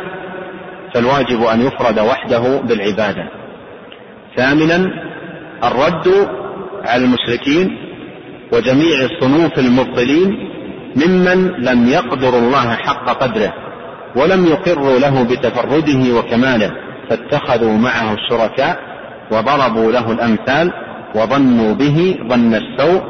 [0.93, 3.23] فالواجب أن يفرد وحده بالعبادة.
[4.37, 4.87] ثامنا
[5.63, 6.27] الرد
[6.85, 7.77] على المشركين
[8.53, 10.37] وجميع صنوف المبطلين
[10.95, 13.53] ممن لم يقدروا الله حق قدره
[14.15, 16.71] ولم يقروا له بتفرده وكماله
[17.09, 18.79] فاتخذوا معه الشركاء
[19.31, 20.71] وضربوا له الأمثال
[21.15, 23.01] وظنوا به ظن السوء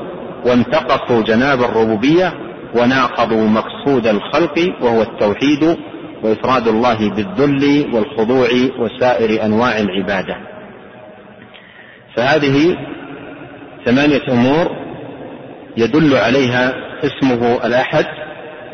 [0.45, 2.33] وانتقصوا جناب الربوبية
[2.75, 5.77] وناقضوا مقصود الخلق وهو التوحيد
[6.23, 8.47] وإفراد الله بالذل والخضوع
[8.79, 10.37] وسائر أنواع العبادة.
[12.15, 12.77] فهذه
[13.85, 14.67] ثمانية أمور
[15.77, 18.05] يدل عليها اسمه الأحد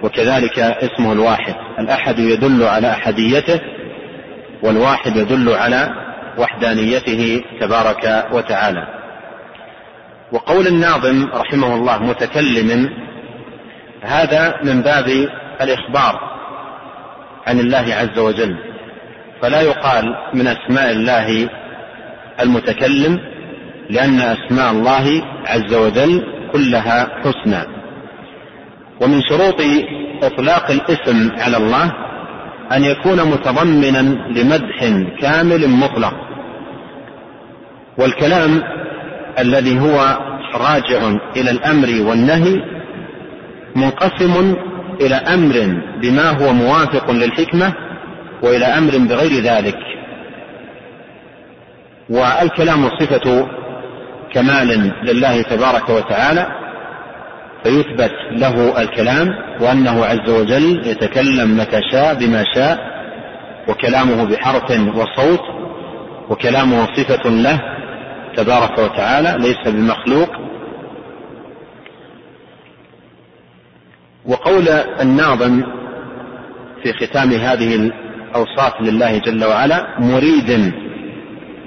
[0.03, 1.55] وكذلك اسمه الواحد.
[1.79, 3.59] الأحد يدل على أحديته
[4.63, 5.89] والواحد يدل على
[6.37, 8.96] وحدانيته تبارك وتعالى.
[10.31, 12.89] وقول الناظم رحمه الله متكلم
[14.01, 15.29] هذا من باب
[15.61, 16.37] الإخبار
[17.47, 18.55] عن الله عز وجل.
[19.41, 21.49] فلا يقال من أسماء الله
[22.39, 23.19] المتكلم
[23.89, 27.63] لأن أسماء الله عز وجل كلها حسنى.
[29.01, 29.61] ومن شروط
[30.23, 31.93] إطلاق الاسم على الله
[32.71, 36.13] أن يكون متضمنا لمدح كامل مطلق.
[37.97, 38.63] والكلام
[39.39, 40.17] الذي هو
[40.55, 42.61] راجع إلى الأمر والنهي
[43.75, 44.55] منقسم
[45.01, 47.73] إلى أمر بما هو موافق للحكمة
[48.43, 49.77] وإلى أمر بغير ذلك.
[52.09, 53.47] والكلام صفة
[54.33, 56.47] كمال لله تبارك وتعالى
[57.63, 59.27] فيثبت له الكلام
[59.61, 62.77] وأنه عز وجل يتكلم متى شاء بما شاء
[63.67, 65.41] وكلامه بحرف وصوت
[66.29, 67.76] وكلامه صفة له
[68.37, 70.29] تبارك وتعالى ليس بمخلوق.
[74.25, 74.67] وقول
[75.01, 75.63] الناظم
[76.83, 80.73] في ختام هذه الأوصاف لله جل وعلا مريد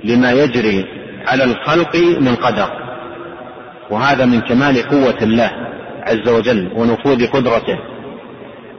[0.05, 0.85] لما يجري
[1.27, 2.71] على الخلق من قدر
[3.91, 5.51] وهذا من كمال قوة الله
[6.03, 7.79] عز وجل ونفوذ قدرته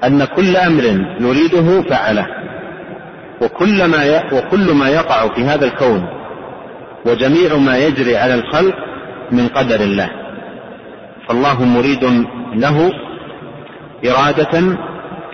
[0.03, 0.83] أن كل أمر
[1.19, 2.27] يريده فعله
[3.41, 6.20] وكل ما وكل ما يقع في هذا الكون
[7.05, 8.75] وجميع ما يجري على الخلق
[9.31, 10.09] من قدر الله.
[11.27, 12.03] فالله مريد
[12.55, 12.91] له
[14.05, 14.77] إرادة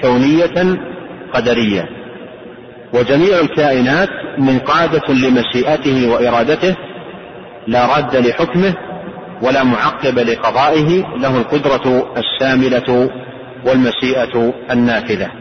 [0.01, 0.77] كونية
[1.33, 1.89] قدرية.
[2.93, 6.75] وجميع الكائنات منقادة لمشيئته وإرادته
[7.67, 8.73] لا راد لحكمه
[9.41, 13.09] ولا معقب لقضائه له القدرة الشاملة
[13.65, 15.31] والمشيئة النافذة.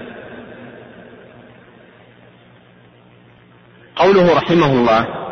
[3.97, 5.26] قوله رحمه الله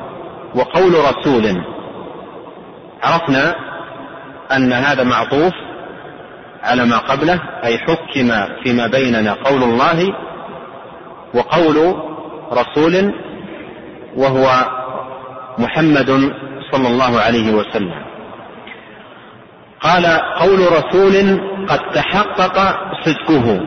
[0.55, 1.65] وقول رسول.
[3.03, 3.55] عرفنا
[4.57, 5.53] أن هذا معطوف
[6.63, 8.33] على ما قبله أي حكم
[8.63, 10.15] فيما بيننا قول الله
[11.35, 11.97] وقول
[12.53, 13.15] رسول
[14.17, 14.47] وهو
[15.59, 16.33] محمد
[16.73, 18.05] صلى الله عليه وسلم.
[19.81, 20.07] قال
[20.39, 23.61] قول رسول قد تحقق صدقه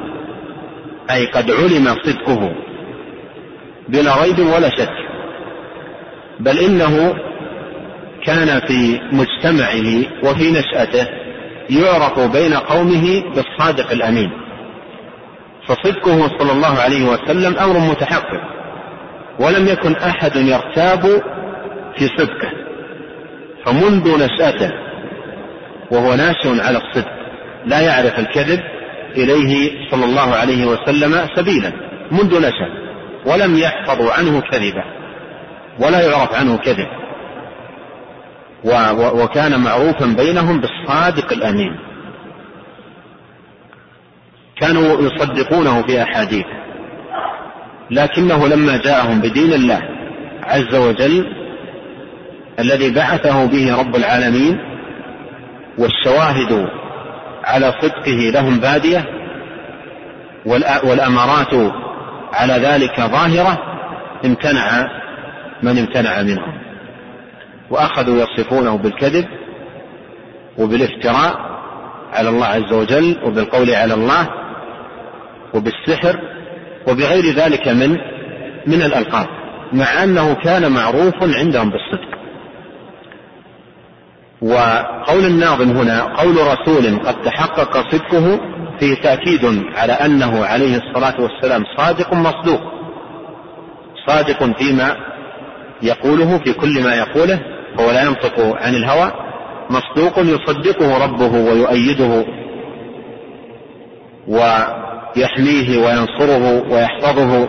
[1.12, 2.56] أي قد علم صدقه
[3.90, 5.07] بلا ريب ولا شك.
[6.40, 7.16] بل إنه
[8.26, 11.08] كان في مجتمعه وفي نشأته
[11.70, 14.32] يعرف بين قومه بالصادق الأمين.
[15.68, 18.42] فصدقه صلى الله عليه وسلم أمر متحقق
[19.40, 21.02] ولم يكن أحد يرتاب
[21.98, 22.52] في صدقه.
[23.66, 24.72] فمنذ نشأته
[25.92, 27.12] وهو ناشئ على الصدق
[27.66, 28.60] لا يعرف الكذب
[29.18, 31.72] إليه صلى الله عليه وسلم سبيلا
[32.12, 32.70] منذ نشأ
[33.26, 34.97] ولم يحفظوا عنه كذبا.
[35.80, 36.88] ولا يعرف عنه كذب.
[39.22, 41.88] وكان معروفا بينهم بالصادق الأمين.
[44.62, 46.46] كانوا يصدقونه في أحاديث
[47.92, 49.82] لكنه لما جاءهم بدين الله
[50.44, 51.26] عز وجل
[52.60, 54.60] الذي بعثه به رب العالمين
[55.78, 56.68] والشواهد
[57.44, 59.06] على صدقه لهم بادية
[60.84, 61.74] والأمارات
[62.34, 63.58] على ذلك ظاهرة
[64.26, 64.88] امتنع
[65.64, 66.62] من امتنع منهم
[67.70, 69.26] وأخذوا يصفونه بالكذب
[70.58, 71.58] وبالافتراء
[72.14, 74.30] على الله عز وجل وبالقول على الله
[75.54, 76.20] وبالسحر
[76.88, 77.90] وبغير ذلك من
[78.68, 79.28] من الألقاب
[79.74, 82.18] مع أنه كان معروف عندهم بالصدق.
[84.42, 88.40] وقول الناظم هنا قول رسول قد تحقق صدقه
[88.80, 92.62] فيه تأكيد على أنه عليه الصلاة والسلام صادق مصدوق
[94.08, 94.96] صادق فيما
[95.82, 97.40] يقوله في كل ما يقوله
[97.78, 99.12] فهو لا ينطق عن الهوى
[99.70, 102.26] مصدوق يصدقه ربه ويؤيده
[104.28, 107.48] ويحميه وينصره ويحفظه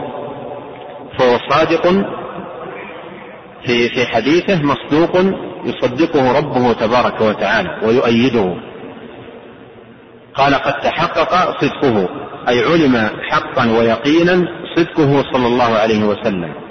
[1.18, 1.86] فهو صادق
[3.66, 5.16] في في حديثه مصدوق
[5.64, 8.54] يصدقه ربه تبارك وتعالى ويؤيده.
[10.34, 12.08] قال قد تحقق صدقه
[12.48, 16.67] أي علم حقا ويقينا صدقه صلى الله عليه وسلم.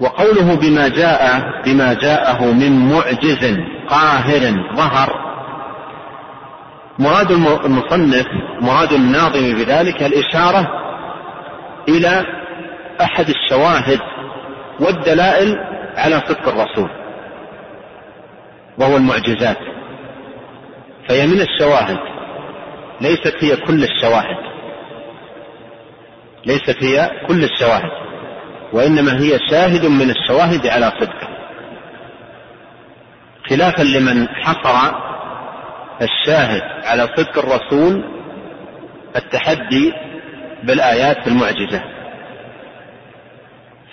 [0.00, 5.26] وقوله بما جاء بما جاءه من معجز قاهر ظهر.
[6.98, 7.30] مراد
[7.64, 8.26] المصنف
[8.60, 10.66] مراد الناظم بذلك الإشارة
[11.88, 12.24] إلى
[13.00, 14.00] أحد الشواهد
[14.80, 15.54] والدلائل
[15.96, 16.90] على صدق الرسول
[18.78, 19.58] وهو المعجزات.
[21.08, 21.98] فهي من الشواهد
[23.00, 24.36] ليست هي كل الشواهد.
[26.46, 28.05] ليست هي كل الشواهد.
[28.72, 31.28] وإنما هي شاهد من الشواهد على صدقه
[33.50, 34.94] خلافا لمن حصر
[36.02, 38.04] الشاهد على صدق الرسول
[39.16, 39.92] التحدي
[40.62, 41.82] بالآيات المعجزة.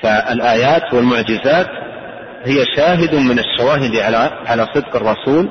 [0.01, 1.67] فالآيات والمعجزات
[2.43, 5.49] هي شاهد من الشواهد على على صدق الرسول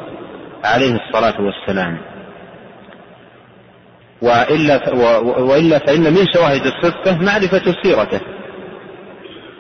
[0.64, 1.98] عليه الصلاة والسلام.
[4.22, 4.92] وإلا
[5.40, 8.20] وإلا فإن من شواهد الصدق معرفة سيرته.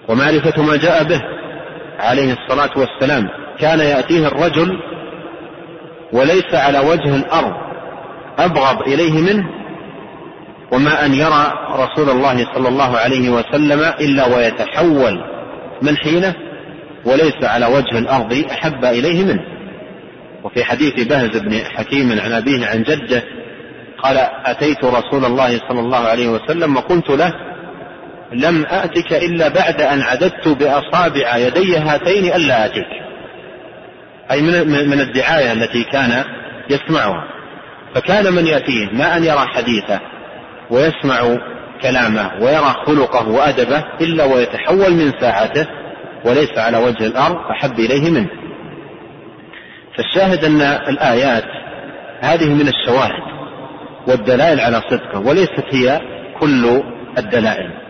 [0.08, 1.20] ومعرفة ما جاء به
[1.98, 3.28] عليه الصلاة والسلام.
[3.58, 4.78] كان يأتيه الرجل
[6.12, 7.52] وليس على وجه الأرض
[8.38, 9.48] أبغض إليه منه
[10.72, 15.24] وما أن يرى رسول الله صلى الله عليه وسلم إلا ويتحول
[15.82, 16.34] من حينه
[17.04, 19.42] وليس على وجه الأرض أحب إليه منه.
[20.44, 23.22] وفي حديث بهز بن حكيم عن أبيه عن جده
[24.02, 27.32] قال أتيت رسول الله صلى الله عليه وسلم وقلت له
[28.32, 32.86] لم آتك إلا بعد أن عددت بأصابع يدي هاتين ألا آتيك
[34.30, 36.24] أي من, من الدعاية التي كان
[36.70, 37.24] يسمعها.
[37.94, 40.00] فكان من يأتيه ما أن يرى حديثه
[40.70, 41.38] ويسمع
[41.82, 45.66] كلامه ويرى خلقه وأدبه إلا ويتحول من ساعته
[46.24, 48.28] وليس على وجه الأرض أحب إليه منه.
[49.96, 51.44] فالشاهد أن الآيات
[52.20, 53.22] هذه من الشواهد
[54.08, 56.00] والدلائل على صدقه وليست هي
[56.40, 56.82] كل
[57.18, 57.81] الدلائل.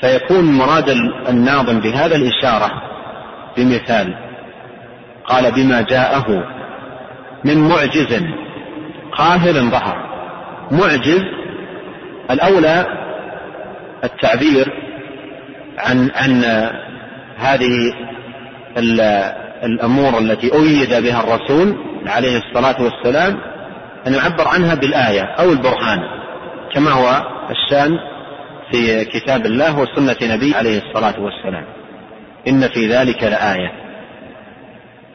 [0.00, 0.88] فيكون مراد
[1.28, 2.70] الناظم بهذا الإشارة
[3.56, 4.14] بمثال.
[5.24, 6.44] قال بما جاءه
[7.44, 8.22] من معجز
[9.12, 10.10] قاهر ظهر.
[10.70, 11.22] معجز
[12.30, 12.86] الأولى
[14.04, 14.72] التعبير
[15.78, 16.44] عن عن
[17.38, 17.92] هذه
[19.64, 21.76] الأمور التي أيد بها الرسول
[22.06, 23.40] عليه الصلاة والسلام
[24.06, 26.00] أن يعبر عنها بالآية أو البرهان
[26.74, 27.98] كما هو الشأن
[28.72, 31.64] في كتاب الله وسنة نبيه عليه الصلاة والسلام.
[32.48, 33.72] إن في ذلك لآية.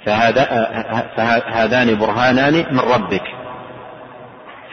[0.06, 0.43] فهذا
[1.18, 3.24] فهذان برهانان من ربك.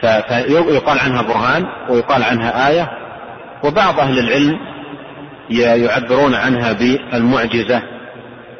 [0.01, 2.89] فيقال عنها برهان ويقال عنها آية.
[3.63, 4.59] وبعض أهل العلم
[5.49, 7.81] يعبرون عنها بالمعجزة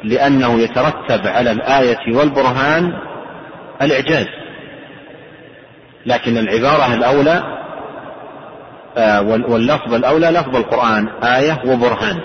[0.04, 2.94] لأنه يترتب على الآية والبرهان
[3.82, 4.28] الإعجاز.
[6.06, 7.63] لكن العبارة الأولى
[9.28, 12.20] واللفظ الأولى لفظ القرآن آية وبرهان.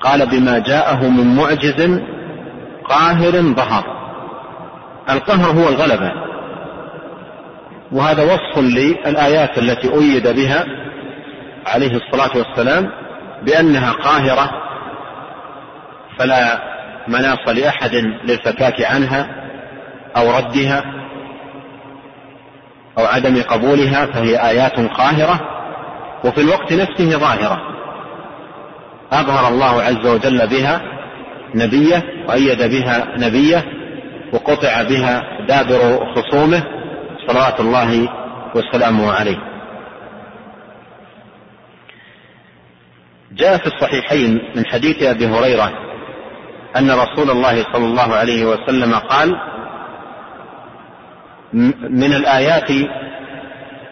[0.00, 2.00] قال بما جاءه من معجز
[2.84, 3.84] قاهر ظهر.
[5.10, 6.12] القهر هو الغلبة.
[7.92, 10.64] وهذا وصف للآيات التي أيد بها
[11.66, 12.90] عليه الصلاة والسلام
[13.42, 14.50] بأنها قاهرة
[16.18, 16.58] فلا
[17.08, 19.26] مناص لأحد للفكاك عنها
[20.16, 21.03] أو ردها.
[22.98, 25.40] أو عدم قبولها فهي آيات قاهرة
[26.24, 27.60] وفي الوقت نفسه ظاهرة.
[29.12, 30.80] أظهر الله عز وجل بها
[31.54, 33.64] نبيه وأيد بها نبيه
[34.32, 36.62] وقطع بها دابر خصومه
[37.26, 38.08] صلوات الله
[38.54, 39.38] وسلامه عليه.
[43.32, 45.72] جاء في الصحيحين من حديث أبي هريرة
[46.76, 49.36] أن رسول الله صلى الله عليه وسلم قال
[51.90, 52.70] من الآيات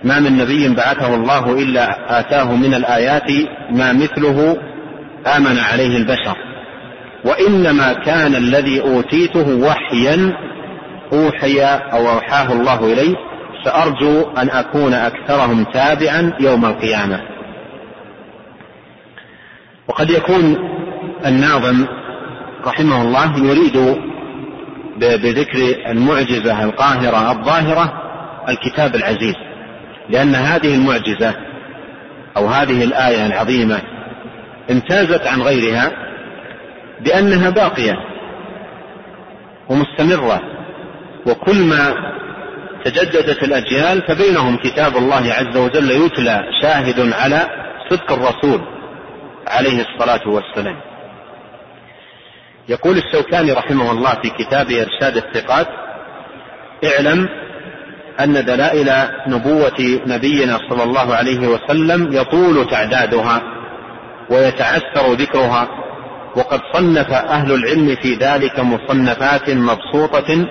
[0.05, 3.31] ما من نبي بعثه الله إلا آتاه من الآيات
[3.71, 4.57] ما مثله
[5.37, 6.37] آمن عليه البشر.
[7.25, 10.33] وإنما كان الذي أوتيته وحيا
[11.13, 13.17] أوحي أو أوحاه الله إلي
[13.65, 17.21] فأرجو أن أكون أكثرهم تابعا يوم القيامة.
[19.89, 20.57] وقد يكون
[21.27, 21.87] الناظم
[22.67, 23.97] رحمه الله يريد
[24.97, 28.03] بذكر المعجزة القاهرة الظاهرة
[28.49, 29.35] الكتاب العزيز.
[30.09, 31.35] لأن هذه المعجزة
[32.37, 33.81] أو هذه الآية العظيمة
[34.71, 35.93] امتازت عن غيرها
[37.01, 37.97] بأنها باقية
[39.69, 40.41] ومستمرة.
[41.27, 41.95] وكل ما
[42.85, 47.47] تجددت الأجيال فبينهم كتاب الله عز وجل يتلى شاهد على
[47.91, 48.61] صدق الرسول
[49.47, 50.92] عليه الصلاة والسلام.
[52.69, 55.67] يقول الشوكاني رحمه الله في كتاب إرشاد الثقات
[56.85, 57.29] اعلم
[58.21, 58.93] أن دلائل
[59.27, 63.43] نبوة نبينا صلى الله عليه وسلم يطول تعدادها
[64.31, 65.69] ويتعسر ذكرها
[66.37, 70.47] وقد صنف أهل العلم في ذلك مصنفات مبسوطة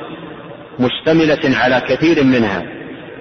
[0.79, 2.63] مشتملة على كثير منها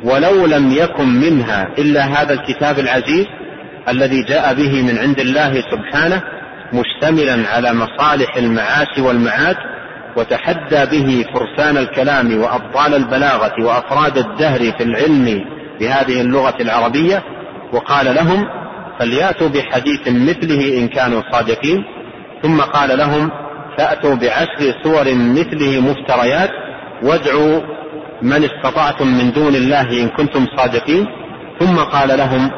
[0.04, 3.26] ولو لم يكن منها إلا هذا الكتاب العزيز
[3.88, 6.22] الذي جاء به من عند الله سبحانه
[6.72, 9.56] مشتملا على مصالح المعاش والمعاد
[10.16, 15.44] وتحدى به فرسان الكلام وأبطال البلاغة وأفراد الدهر في العلم
[15.80, 17.22] بهذه اللغة العربية
[17.72, 18.46] وقال لهم
[18.98, 21.84] فليأتوا بحديث مثله إن كانوا صادقين.
[22.42, 23.30] ثم قال لهم
[23.78, 26.50] فأتوا بعشر سور مثله مفتريات
[27.02, 27.60] وادعوا
[28.22, 31.06] من استطعتم من دون الله إن كنتم صادقين.
[31.60, 32.50] ثم قال لهم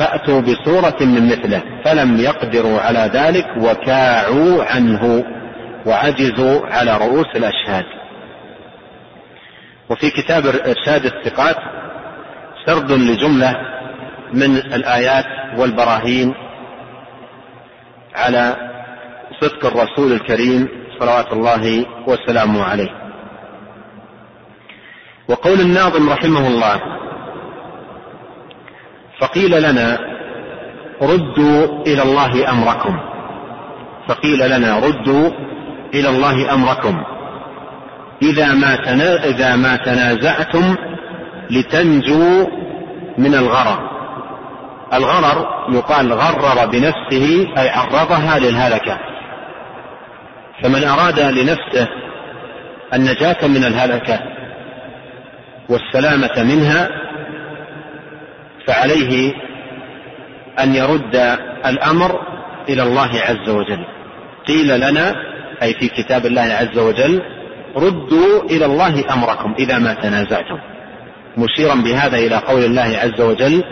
[0.00, 5.24] فأتوا بسورة من مثله فلم يقدروا على ذلك وكاعوا عنه
[5.86, 7.84] وعجزوا على رؤوس الأشهاد.
[9.90, 11.56] وفي كتاب إرشاد الثقات
[12.66, 13.56] سرد لجملة
[14.32, 15.24] من الآيات
[15.58, 16.34] والبراهين
[18.14, 18.56] على
[19.40, 20.68] صدق الرسول الكريم
[21.00, 22.90] صلوات الله وسلامه عليه.
[25.28, 26.99] وقول الناظم رحمه الله
[29.20, 29.98] فقيل لنا
[31.02, 32.98] ردوا إلى الله أمركم.
[34.08, 35.30] فقيل لنا ردوا
[35.94, 37.02] إلى الله أمركم.
[38.22, 38.74] إذا ما
[39.24, 40.76] إذا ما تنازعتم
[41.50, 42.46] لتنجوا
[43.18, 43.90] من الغرر.
[44.92, 48.98] الغرر يقال غرر بنفسه أي عرضها للهلكة.
[50.62, 51.88] فمن أراد لنفسه
[52.94, 54.20] النجاة من الهلكة
[55.68, 56.88] والسلامة منها
[58.66, 59.32] فعليه
[60.60, 61.16] أن يرد
[61.66, 62.20] الأمر
[62.68, 63.84] إلى الله عز وجل.
[64.48, 65.14] قيل لنا
[65.62, 67.22] أي في كتاب الله عز وجل
[67.76, 70.58] ردوا إلى الله أمركم إذا ما تنازعتم.
[71.36, 73.64] مشيرا بهذا إلى قول الله عز وجل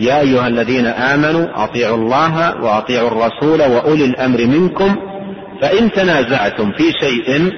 [0.00, 4.96] يا أيها الذين آمنوا أطيعوا الله وأطيعوا الرسول وأولي الأمر منكم
[5.62, 7.52] فإن تنازعتم في شيء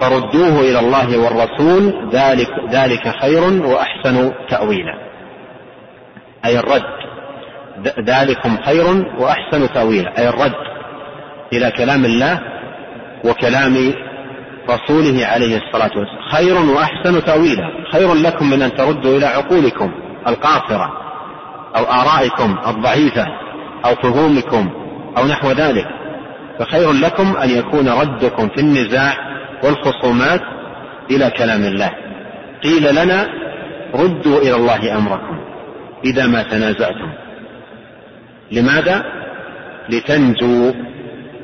[0.00, 5.11] فردوه إلى الله والرسول ذلك ذلك خير وأحسن تأويلا.
[6.44, 6.82] أي الرد.
[8.00, 8.86] ذلكم خير
[9.18, 10.18] وأحسن تأويلا.
[10.18, 10.54] أي الرد
[11.52, 12.40] إلى كلام الله
[13.24, 13.94] وكلام
[14.70, 16.28] رسوله عليه الصلاة والسلام.
[16.30, 17.68] خير وأحسن تأويلا.
[17.92, 19.92] خير لكم من أن تردوا إلى عقولكم
[20.26, 20.92] القاصرة
[21.76, 23.26] أو آرائكم الضعيفة
[23.84, 24.70] أو فهومكم
[25.18, 25.86] أو نحو ذلك.
[26.58, 29.14] فخير لكم أن يكون ردكم في النزاع
[29.64, 30.40] والخصومات
[31.10, 31.90] إلى كلام الله.
[32.62, 33.28] قيل لنا
[33.94, 35.51] ردوا إلى الله أمركم.
[36.04, 37.12] إذا ما تنازعتم.
[38.50, 39.04] لماذا؟
[39.88, 40.72] لتنجوا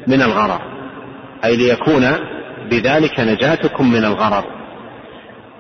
[0.07, 0.61] من الغرر.
[1.45, 2.05] أي ليكون
[2.71, 4.45] بذلك نجاتكم من الغرر.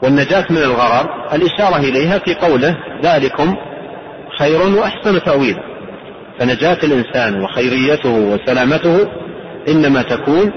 [0.02, 3.54] والنجاة من الغرر الإشارة إليها في قوله ذلكم
[4.38, 5.62] خير وأحسن تأويلا.
[6.38, 9.08] فنجاة الإنسان وخيريته وسلامته
[9.68, 10.52] إنما تكون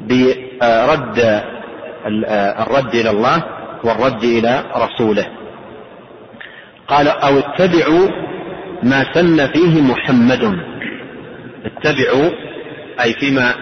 [0.00, 1.42] برد
[2.60, 3.44] الرد إلى الله
[3.84, 5.26] والرد إلى رسوله.
[6.92, 8.08] قال أو اتبعوا
[8.82, 10.58] ما سن فيه محمد.
[11.64, 12.30] اتبعوا
[13.00, 13.54] أي فيما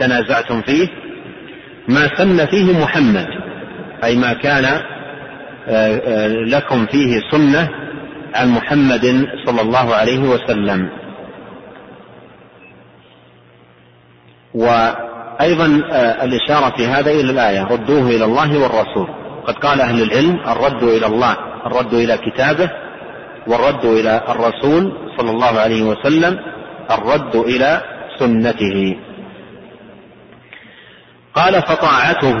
[0.00, 0.88] تنازعتم فيه
[1.88, 3.26] ما سن فيه محمد
[4.04, 4.80] أي ما كان آه،
[5.68, 7.68] آه، لكم فيه سنة
[8.34, 10.88] عن محمد صلى الله عليه وسلم.
[14.54, 19.08] وأيضا آه، الإشارة في هذا إلى الآية ردوه إلى الله والرسول.
[19.46, 21.55] قد قال أهل العلم الرد إلى الله.
[21.66, 22.70] الرد إلى كتابه
[23.46, 26.38] والرد إلى الرسول صلى الله عليه وسلم
[26.90, 27.80] الرد إلى
[28.18, 28.96] سنته.
[31.34, 32.40] قال فطاعته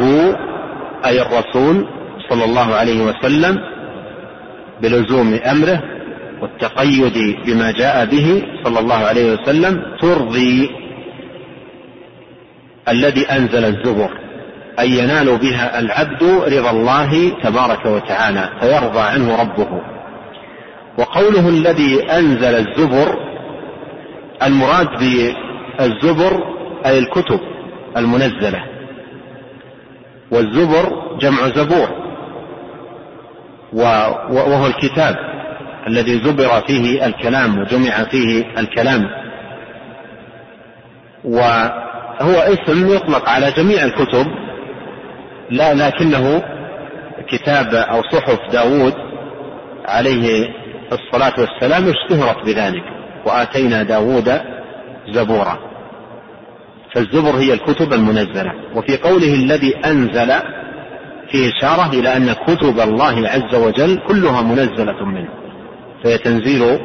[1.04, 1.88] أي الرسول
[2.28, 3.58] صلى الله عليه وسلم
[4.82, 5.82] بلزوم أمره
[6.42, 10.70] والتقيد بما جاء به صلى الله عليه وسلم ترضي
[12.88, 14.25] الذي أنزل الزبر.
[14.78, 19.68] أن ينال بها العبد رضا الله تبارك وتعالى فيرضى عنه ربه.
[20.98, 23.16] وقوله الذي أنزل الزبر
[24.42, 26.42] المراد بالزبر
[26.86, 27.40] أي الكتب
[27.96, 28.62] المنزلة.
[30.30, 31.88] والزبر جمع زبور
[33.72, 35.16] وهو الكتاب
[35.86, 39.02] الذي زبر فيه الكلام وجمع فيه الكلام.
[41.24, 44.26] وهو اسم يطلق على جميع الكتب
[45.50, 46.42] لا لكنه
[47.28, 48.94] كتاب أو صحف داود
[49.84, 50.48] عليه
[50.92, 52.82] الصلاة والسلام اشتهرت بذلك
[53.26, 54.40] وآتينا داود
[55.08, 55.58] زبورا.
[56.94, 60.32] فالزبر هي الكتب المنزلة وفي قوله الذي أنزل
[61.30, 65.28] في إشارة إلى أن كتب الله عز وجل كلها منزلة منه
[66.04, 66.80] فهي تنزيل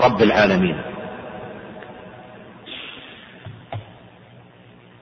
[0.00, 0.82] رب العالمين.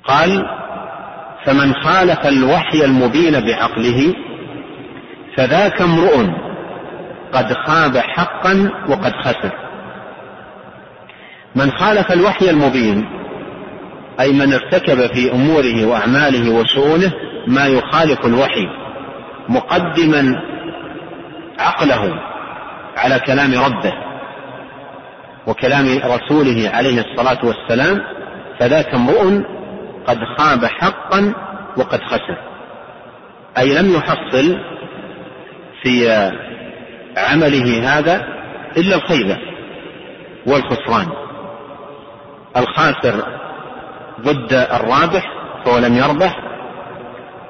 [0.04, 0.44] قال
[1.46, 4.14] فمن خالف الوحي المبين بعقله
[5.36, 6.26] فذاك امرؤ
[7.32, 9.52] قد خاب حقا وقد خسر.
[11.54, 13.04] من خالف الوحي المبين
[14.20, 17.12] أي من ارتكب في أموره وأعماله وشؤونه
[17.46, 18.68] ما يخالف الوحي
[19.48, 20.42] مقدما
[21.58, 22.20] عقله
[22.96, 23.92] على كلام ربه
[25.46, 28.00] وكلام رسوله عليه الصلاة والسلام
[28.60, 29.42] فذاك امرؤ
[30.06, 31.34] قد خاب حقا
[31.76, 32.38] وقد خسر.
[33.58, 34.58] أي لم يحصل
[35.82, 36.08] في
[37.16, 38.26] عمله هذا
[38.76, 39.38] إلا الخيبة
[40.46, 41.08] والخسران.
[42.56, 43.24] الخاسر
[44.20, 45.32] ضد الرابح
[45.64, 46.38] فهو لم يربح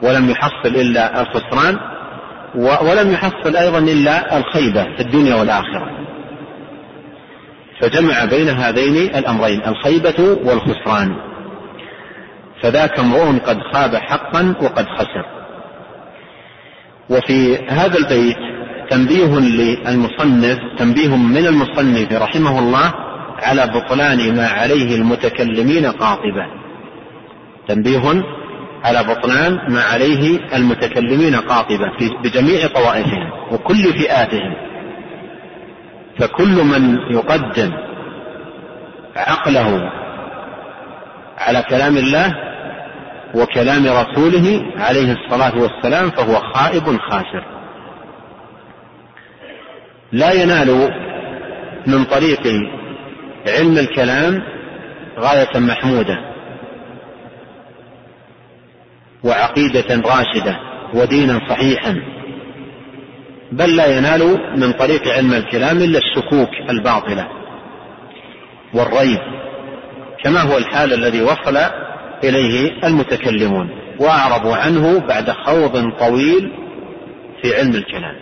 [0.02, 1.78] ولم يحصل إلا الخسران
[2.54, 5.90] ولم يحصل أيضا إلا الخيبة في الدنيا والآخرة.
[7.80, 11.33] فجمع بين هذين الأمرين الخيبة والخسران.
[12.62, 15.24] فذاك امرؤ قد خاب حقا وقد خسر.
[17.10, 18.36] وفي هذا البيت
[18.90, 22.94] تنبيه للمصنف تنبيه من المصنف رحمه الله
[23.42, 26.46] على بطلان ما عليه المتكلمين قاطبة
[27.68, 28.22] تنبيه
[28.84, 31.90] على بطلان ما عليه المتكلمين قاطبة
[32.24, 34.54] بجميع طوائفهم وكل فئاتهم.
[36.18, 37.70] فكل من يقدم
[39.16, 39.90] عقله
[41.38, 42.34] على كلام الله
[43.34, 47.44] وكلام رسوله عليه الصلاة والسلام فهو خائب خاسر.
[50.12, 50.90] لا ينال
[51.86, 52.40] من طريق
[53.48, 54.42] علم الكلام
[55.18, 56.18] غاية محمودة
[59.24, 60.56] وعقيدة راشدة
[60.94, 62.02] ودينا صحيحا
[63.52, 67.28] بل لا ينال من طريق علم الكلام إلا الشكوك الباطلة
[68.74, 69.43] والريب.
[70.24, 71.56] كما هو الحال الذي وصل
[72.24, 73.70] إليه المتكلمون
[74.00, 76.52] وأعرضوا عنه بعد خوض طويل
[77.42, 78.14] في علم الكلام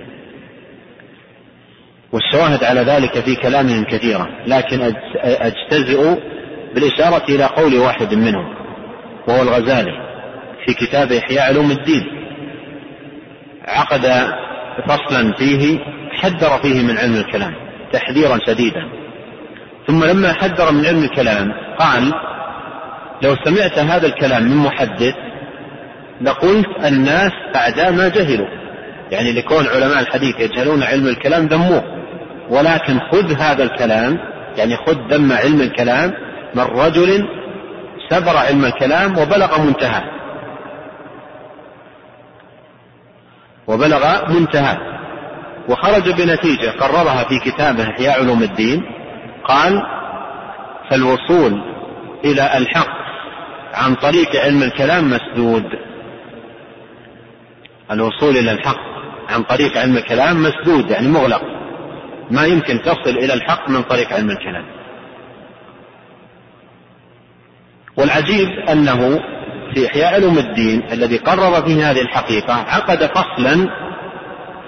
[2.12, 4.94] والشواهد على ذلك في كلامهم كثيرة لكن
[5.24, 6.16] أجتزئ
[6.74, 8.54] بالإشارة إلى قول واحد منهم
[9.28, 9.92] وهو الغزالي
[10.66, 12.04] في كتاب إحياء علوم الدين.
[13.64, 14.06] عقد
[14.88, 15.78] فصلا فيه
[16.12, 17.54] حذر فيه من علم الكلام
[17.92, 19.01] تحذيرا شديدا.
[19.86, 22.12] ثم لما حذر من علم الكلام قال
[23.22, 25.14] لو سمعت هذا الكلام من محدث
[26.20, 28.48] لقلت الناس أعداء ما جهلوا.
[29.10, 31.82] يعني لكون علماء الحديث يجهلون علم الكلام ذموه.
[32.50, 34.18] ولكن خذ هذا الكلام
[34.56, 36.12] يعني خذ ذم علم الكلام
[36.54, 37.28] من رجل
[38.10, 40.02] سبر علم الكلام وبلغ منتهى.
[43.66, 44.76] وبلغ منتهى.
[45.68, 48.82] وخرج بنتيجة قررها في كتابه إحياء علوم الدين.
[49.44, 49.82] قال
[50.90, 51.62] فالوصول
[52.24, 53.02] إلى الحق
[53.74, 55.64] عن طريق علم الكلام مسدود.
[57.90, 58.80] الوصول إلى الحق
[59.28, 61.42] عن طريق علم الكلام مسدود يعني مغلق.
[62.30, 64.64] ما يمكن تصل إلى الحق من طريق علم الكلام.
[67.96, 69.20] والعجيب أنه
[69.74, 73.68] في إحياء علوم الدين الذي قرر فيه هذه الحقيقة عقد فصلا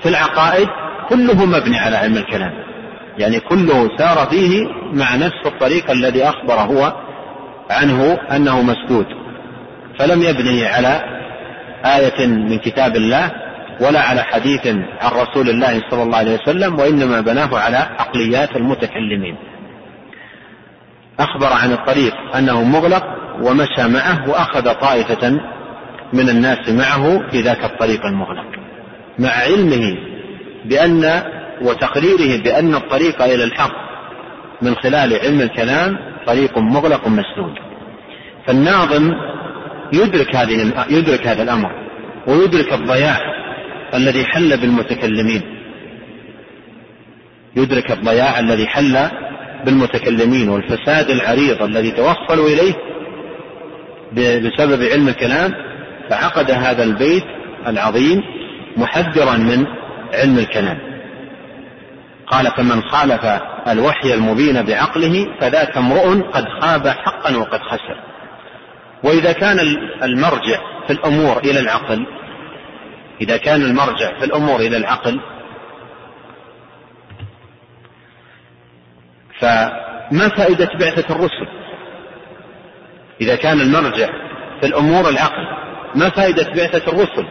[0.02, 0.68] في العقائد
[1.08, 2.73] كله مبني على علم الكلام.
[3.18, 6.92] يعني كله سار فيه مع نفس الطريق الذي أخبر هو
[7.70, 9.06] عنه أنه مسدود
[9.98, 11.00] فلم يبني على
[11.84, 13.30] آية من كتاب الله
[13.80, 14.66] ولا على حديث
[15.00, 19.36] عن رسول الله صلى الله عليه وسلم وإنما بناه على عقليات المتكلمين.
[21.20, 23.04] أخبر عن الطريق أنه مغلق
[23.42, 25.30] ومشى معه وأخذ طائفة
[26.12, 28.46] من الناس معه في ذاك الطريق المغلق
[29.18, 29.96] مع علمه
[30.64, 31.22] بأن
[31.62, 33.72] وتقريره بأن الطريق إلى الحق
[34.62, 37.54] من خلال علم الكلام طريق مغلق مسدود
[38.46, 39.12] فالناظم
[39.92, 41.70] يدرك هذه يدرك هذا الأمر
[42.26, 43.18] ويدرك الضياع
[43.94, 45.42] الذي حل بالمتكلمين.
[47.56, 49.08] يدرك الضياع الذي حل
[49.64, 52.74] بالمتكلمين والفساد العريض الذي توصلوا إليه
[54.40, 55.54] بسبب علم الكلام
[56.10, 57.24] فعقد هذا البيت
[57.66, 58.20] العظيم
[58.76, 59.66] محذرا من
[60.14, 60.93] علم الكلام.
[62.26, 63.24] قال فمن خالف
[63.68, 67.96] الوحي المبين بعقله فذاك امرؤ قد خاب حقا وقد خسر.
[69.04, 69.58] وإذا كان
[70.02, 72.06] المرجع في الأمور إلى العقل
[73.20, 75.20] إذا كان المرجع في الأمور إلى العقل
[79.40, 81.48] فما فائدة بعثة الرسل؟
[83.20, 84.08] إذا كان المرجع
[84.60, 85.46] في الأمور العقل
[85.94, 87.26] ما فائدة بعثة الرسل؟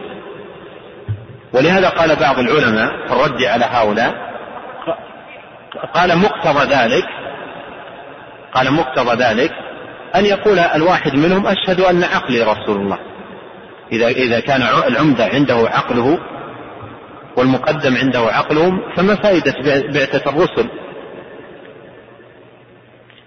[1.52, 4.33] ولهذا قال بعض العلماء في الرد على هؤلاء
[5.94, 7.04] قال مقتضى ذلك
[8.52, 9.52] قال مقتضى ذلك
[10.16, 12.98] أن يقول الواحد منهم أشهد أن عقلي رسول الله.
[13.92, 16.18] إذا إذا كان العمدة عنده عقله
[17.36, 19.54] والمقدم عنده عقلهم فما فائدة
[19.92, 20.68] بعثة الرسل؟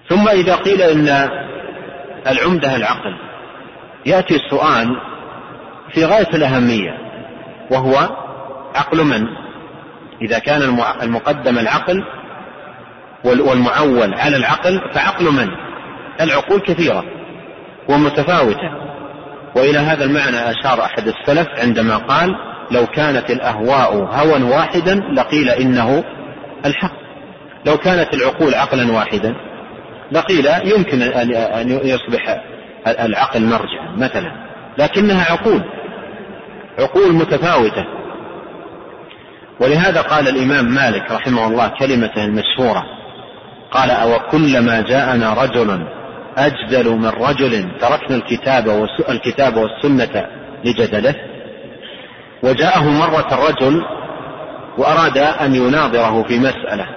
[0.09, 1.29] ثم إذا قيل إن
[2.27, 3.17] العمدة العقل
[4.05, 4.87] يأتي السؤال
[5.93, 6.91] في غاية الأهمية
[7.71, 7.95] وهو
[8.75, 9.27] عقل من؟
[10.21, 10.61] إذا كان
[11.01, 12.03] المقدم العقل
[13.23, 15.47] والمعول على العقل فعقل من؟
[16.21, 17.03] العقول كثيرة
[17.89, 18.87] ومتفاوتة.
[19.55, 22.35] وإلى هذا المعنى أشار أحد السلف عندما قال
[22.71, 26.03] لو كانت الأهواء هوى واحدا لقيل إنه
[26.65, 26.93] الحق.
[27.65, 29.35] لو كانت العقول عقلا واحدا
[30.11, 32.41] لقيل يمكن أن يصبح
[32.87, 34.31] العقل مرجعا مثلا
[34.77, 35.63] لكنها عقول
[36.79, 37.85] عقول متفاوتة.
[39.59, 42.96] ولهذا قال الإمام مالك رحمه الله كلمة مشهورة
[43.71, 45.87] قال أو كلما جاءنا رجل
[46.37, 50.25] أجدل من رجل تركنا الكتاب الكتاب والسنة
[50.65, 51.15] لجدله.
[52.43, 53.81] وجاءه مرة الرجل
[54.77, 56.87] وأراد أن يناظره في مسألة.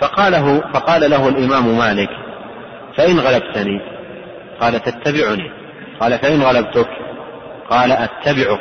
[0.00, 2.08] فقاله فقال له الإمام مالك
[2.96, 3.80] فإن غلبتني؟
[4.60, 5.50] قال تتبعني.
[6.00, 6.88] قال فإن غلبتك؟
[7.70, 8.60] قال أتبعك.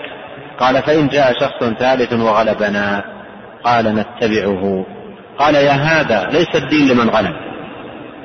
[0.60, 3.04] قال فإن جاء شخص ثالث وغلبنا؟
[3.64, 4.86] قال نتبعه.
[5.40, 7.34] قال يا هذا ليس الدين لمن غلب.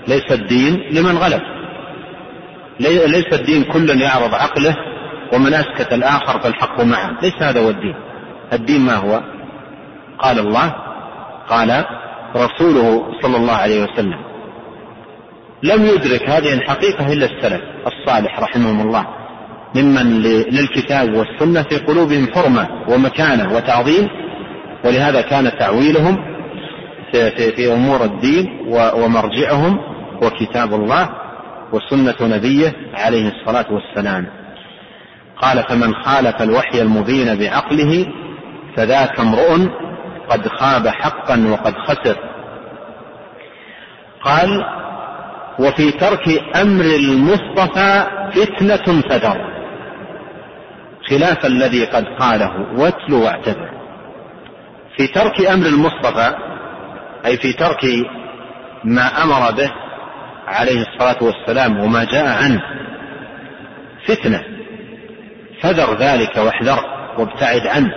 [0.08, 1.40] ليس الدين لمن غلب.
[2.80, 4.76] ليس الدين كل يعرض عقله
[5.32, 7.10] ومن أسكت الآخر فالحق معه.
[7.22, 7.94] ليس هذا هو الدين.
[8.52, 9.20] الدين ما هو؟
[10.18, 10.74] قال الله
[11.48, 11.84] قال
[12.36, 14.18] رسوله صلى الله عليه وسلم.
[15.62, 19.06] لم يدرك هذه الحقيقة إلا السلف الصالح رحمهم الله.
[19.74, 24.08] ممن للكتاب والسنة في قلوبهم حرمة ومكانة وتعظيم
[24.84, 26.31] ولهذا كان تعويلهم
[27.12, 29.78] في, في, في أمور الدين ومرجعهم
[30.22, 31.08] وكتاب الله
[31.72, 34.26] وسنة نبيه عليه الصلاة والسلام.
[35.42, 38.06] قال فمن خالف الوحي المبين بعقله
[38.76, 39.68] فذاك امرؤ
[40.28, 42.16] قد خاب حقا وقد خسر.
[44.24, 44.64] قال
[45.58, 49.52] وفي ترك أمر المصطفى فتنة فدر
[51.08, 53.70] خلاف الذي قد قاله واتل واعتذر
[54.96, 56.34] في ترك أمر المصطفى
[57.26, 57.84] أي في ترك
[58.84, 59.72] ما أمر به
[60.46, 62.60] عليه الصلاة والسلام وما جاء عنه.
[64.06, 64.42] فتنة.
[65.60, 66.78] فذر ذلك واحذر
[67.18, 67.90] وابتعد عنه.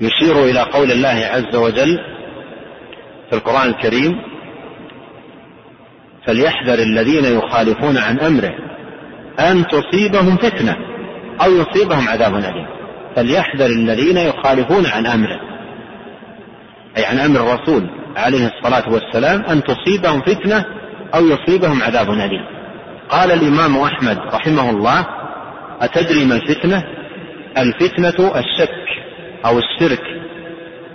[0.00, 1.98] يشير إلى قول الله عز وجل
[3.30, 4.12] في القرآن الكريم
[6.26, 8.52] فليحذر الذين يخالفون عن أمره
[9.40, 10.76] أن تصيبهم فتنة
[11.44, 12.66] أو يصيبهم عذاب أليم.
[13.16, 15.51] فليحذر الذين يخالفون عن أمره.
[16.96, 20.64] أي عن أمر الرسول عليه الصلاة والسلام أن تصيبهم فتنة
[21.14, 22.44] أو يصيبهم عذاب أليم.
[23.08, 25.06] قال الإمام أحمد رحمه الله
[25.80, 26.84] أتدري ما الفتنة؟
[27.58, 28.86] الفتنة الشك
[29.46, 30.02] أو الشرك.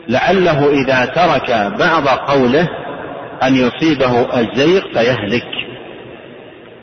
[0.08, 2.70] لعله إذا ترك بعض قوله
[3.44, 5.48] أن يصيبه الزيغ فيهلك.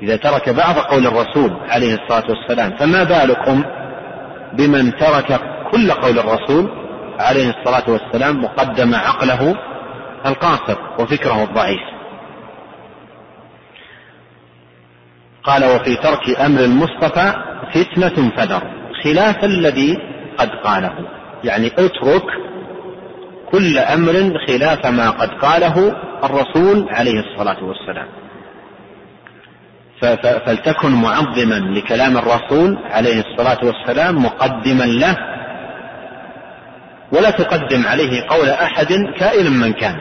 [0.02, 3.64] إذا ترك بعض قول الرسول عليه الصلاة والسلام فما بالكم
[4.52, 5.40] بمن ترك
[5.72, 6.83] كل قول الرسول
[7.18, 9.56] عليه الصلاة والسلام وقدم عقله
[10.26, 11.80] القاصر وفكره الضعيف.
[15.44, 17.34] قال وفي ترك أمر المصطفى
[17.74, 18.62] فتنة فذر
[19.04, 19.98] خلاف الذي
[20.38, 20.94] قد قاله.
[21.44, 22.24] يعني اترك
[23.52, 24.12] كل أمر
[24.48, 28.08] خلاف ما قد قاله الرسول عليه الصلاة والسلام.
[30.46, 35.33] فلتكن معظما لكلام الرسول عليه الصلاة والسلام مقدما له
[37.14, 39.96] ولا تقدم عليه قول أحد كائنا من كان.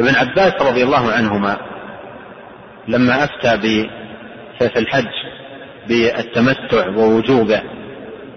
[0.00, 1.56] ابن عباس رضي الله عنهما
[2.88, 3.58] لما أفتى
[4.58, 5.06] في الحج
[5.88, 7.62] بالتمتع ووجوبه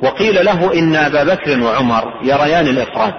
[0.03, 3.13] وقيل له إن أبا بكر وعمر يريان الإفراد.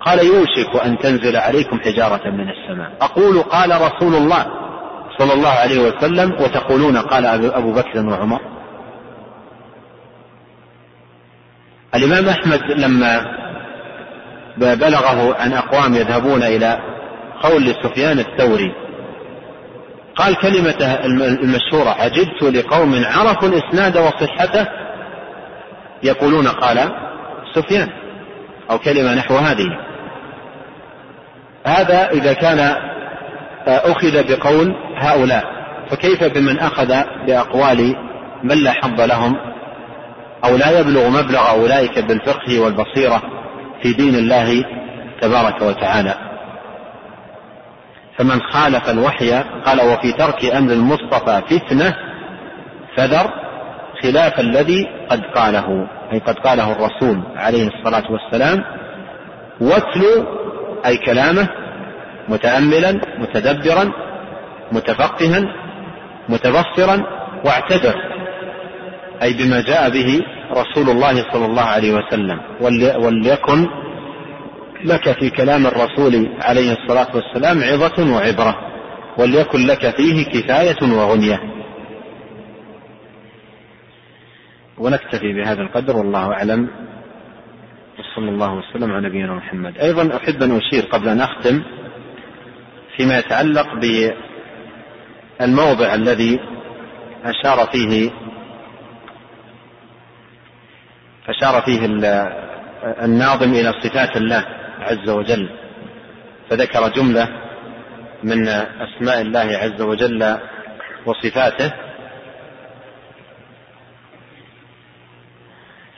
[0.00, 2.92] قال يوشك أن تنزل عليكم حجارة من السماء.
[3.00, 4.46] أقول قال رسول الله
[5.18, 8.40] صلى الله عليه وسلم وتقولون قال أبو بكر وعمر.
[11.94, 13.26] الإمام أحمد لما
[14.56, 16.78] بلغه عن أقوام يذهبون إلى
[17.42, 18.72] قول لسفيان الثوري
[20.16, 20.98] قال كلمة
[21.42, 24.66] المشهورة عجبت لقوم عرفوا الإسناد وصحته؟
[26.02, 26.90] يقولون قال
[27.54, 27.88] سفيان
[28.70, 29.66] أو كلمة نحو هذه
[31.66, 32.76] هذا إذا كان
[33.66, 35.44] أخذ بقول هؤلاء
[35.90, 36.94] فكيف بمن أخذ
[37.26, 37.96] بأقوال
[38.42, 39.49] من لا حظ لهم؟
[40.44, 43.22] أو لا يبلغ مبلغ أولئك بالفقه والبصيرة
[43.82, 44.64] في دين الله
[45.20, 46.14] تبارك وتعالى.
[48.18, 49.32] فمن خالف الوحي
[49.66, 51.94] قال وفي ترك أمر المصطفى فتنة
[52.96, 53.30] فذر
[54.02, 58.64] خلاف الذي قد قاله أي قد قاله الرسول عليه الصلاة والسلام
[59.60, 60.26] واتلو
[60.86, 61.48] أي كلامه
[62.28, 63.92] متأملا متدبرا
[64.72, 65.42] متفقها
[66.28, 67.02] متبصرا
[67.44, 68.19] واعتذر.
[69.22, 70.20] أي بما جاء به
[70.52, 72.40] رسول الله صلى الله عليه وسلم.
[73.04, 73.66] وليكن
[74.84, 78.56] لك في كلام الرسول عليه الصلاة والسلام عظة وعبرة.
[79.18, 81.40] وليكن لك فيه كفاية وغنية.
[84.78, 86.68] ونكتفي بهذا القدر والله أعلم.
[87.98, 89.78] وصلى الله وسلم على نبينا محمد.
[89.78, 91.62] أيضا أحب أن أشير قبل أن أختم
[92.96, 93.66] فيما يتعلق
[95.40, 96.40] بالموضع الذي
[97.24, 98.10] أشار فيه
[101.30, 101.84] أشار فيه
[103.04, 104.44] الناظم إلى صفات الله
[104.80, 105.50] عز وجل.
[106.50, 107.28] فذكر جملة
[108.22, 110.38] من أسماء الله عز وجل
[111.06, 111.72] وصفاته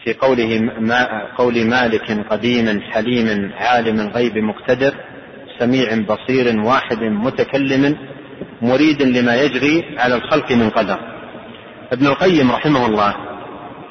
[0.05, 4.95] في قوله ما قول مالك قديم حليم عالم غيب مقتدر
[5.59, 7.97] سميع بصير واحد متكلم
[8.63, 10.99] مريد لما يجري على الخلق من قدر.
[11.93, 13.15] ابن القيم رحمه الله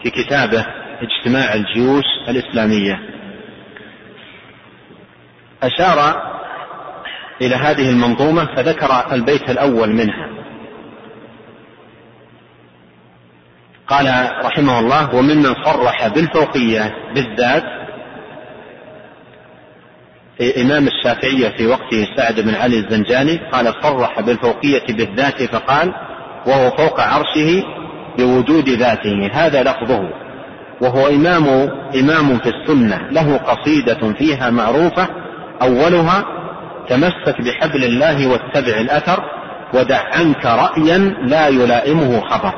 [0.04, 0.66] في كتابه
[1.02, 3.00] اجتماع الجيوش الإسلامية.
[5.64, 6.22] أشار
[7.42, 10.28] إلى هذه المنظومة فذكر البيت الأول منها.
[13.88, 17.64] قال رحمه الله وممن صرح بالفوقية بالذات
[20.58, 25.94] إمام الشافعية في وقته سعد بن علي الزنجاني قال صرح بالفوقية بالذات فقال
[26.46, 27.64] وهو فوق عرشه
[28.18, 29.30] بوجود ذاته.
[29.34, 30.21] هذا لفظه.
[30.82, 31.48] وهو إمام
[32.00, 35.08] إمام في السنة له قصيدة فيها معروفة
[35.62, 36.26] أولها
[36.90, 39.24] تمسك بحبل الله واتبع الأثر
[39.74, 42.54] ودع عنك رأيا لا يلائمه خبر.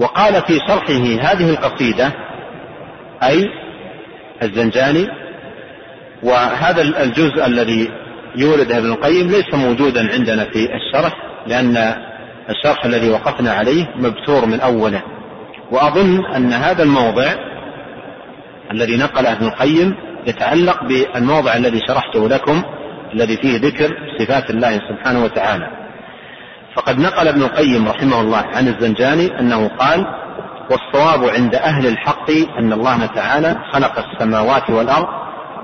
[0.00, 2.12] وقال في شرحه هذه القصيدة
[3.22, 3.46] أي
[4.42, 5.08] الزنجاني
[6.22, 7.90] وهذا الجزء الذي
[8.36, 11.12] يورده ابن القيم ليس موجودا عندنا في الشرح
[11.46, 11.76] لأن
[12.50, 15.02] الشرح الذي وقفنا عليه مبتور من أوله.
[15.70, 17.32] وأظن أن هذا الموضع
[18.72, 19.94] الذي نقله ابن القيم
[20.26, 22.62] يتعلق بالموضع الذي شرحته لكم
[23.14, 25.70] الذي فيه ذكر صفات الله سبحانه وتعالى.
[26.76, 30.06] فقد نقل ابن القيم رحمه الله عن الزنجاني أنه قال
[30.70, 35.06] والصواب عند أهل الحق أن الله تعالى خلق السماوات والأرض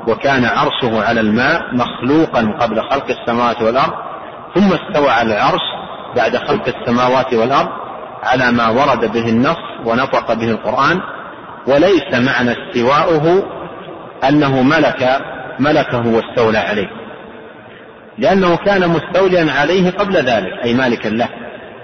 [0.09, 3.93] وكان عرشه على الماء مخلوقا قبل خلق السماوات والأرض
[4.55, 5.63] ثم استوى على العرش
[6.17, 7.69] بعد خلق السماوات والأرض
[8.25, 11.01] على ما ورد به النص ونطق به القرآن
[11.67, 13.45] وليس معنى استواؤه
[14.29, 15.21] أنه ملك
[15.59, 16.89] ملكه واستولى عليه.
[18.19, 21.29] لأنه كان مستوليا عليه قبل ذلك أي مالكا له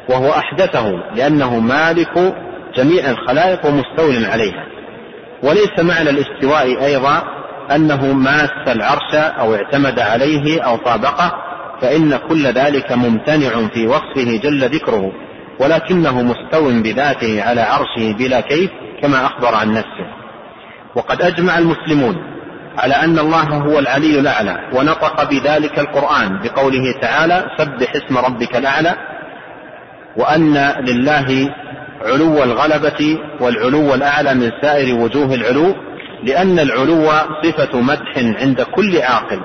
[0.09, 2.35] وهو أحدثه لأنه مالك
[2.77, 4.67] جميع الخلائق ومستول عليها.
[5.43, 7.23] وليس معنى الاستواء أيضا
[7.75, 11.33] أنه ماس العرش أو اعتمد عليه أو طابقه
[11.81, 15.13] فإن كل ذلك ممتنع في وصفه جل ذكره.
[15.61, 18.71] ولكنه مستو بذاته على عرشه بلا كيف
[19.03, 20.07] كما أخبر عن نفسه.
[20.95, 22.17] وقد أجمع المسلمون
[22.79, 28.97] على أن الله هو العلي الأعلى ونطق بذلك القرآن بقوله تعالى سبح اسم ربك الأعلى
[30.17, 31.55] وأن لله
[32.03, 35.75] علو الغلبة والعلو الأعلى من سائر وجوه العلو
[36.23, 37.11] لأن العلو
[37.45, 39.41] صفة مدح عند كل عاقل.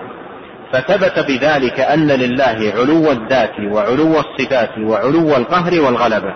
[0.75, 6.33] فثبت بذلك أن لله علو الذات وعلو الصفات وعلو القهر والغلبة.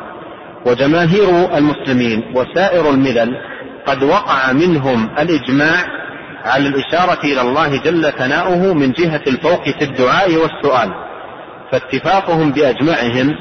[0.65, 3.37] وجماهير المسلمين وسائر الملل
[3.85, 5.85] قد وقع منهم الإجماع
[6.45, 10.89] على الإشارة إلى الله جل ثناؤه من جهة الفوق في الدعاء والسؤال.
[11.71, 13.35] فاتفاقهم بأجمعهم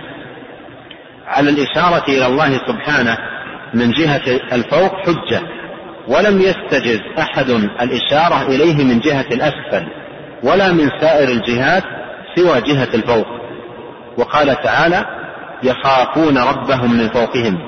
[1.26, 3.18] على الإشارة إلى الله سبحانه
[3.74, 5.40] من جهة الفوق حجة
[6.08, 9.97] ولم يستجز أحد الإشارة إليه من جهة الأسفل.
[10.42, 11.82] ولا من سائر الجهات
[12.36, 13.26] سوى جهة الفوق.
[14.18, 15.04] وقال تعالى
[15.62, 17.58] يخافون ربهم من فوقهم.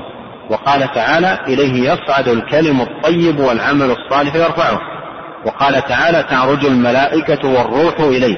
[0.51, 4.81] وقال تعالى إليه يصعد الكلم الطيب والعمل الصالح يرفعه.
[5.47, 8.37] وقال تعالى تعرج الملائكة والروح إليه.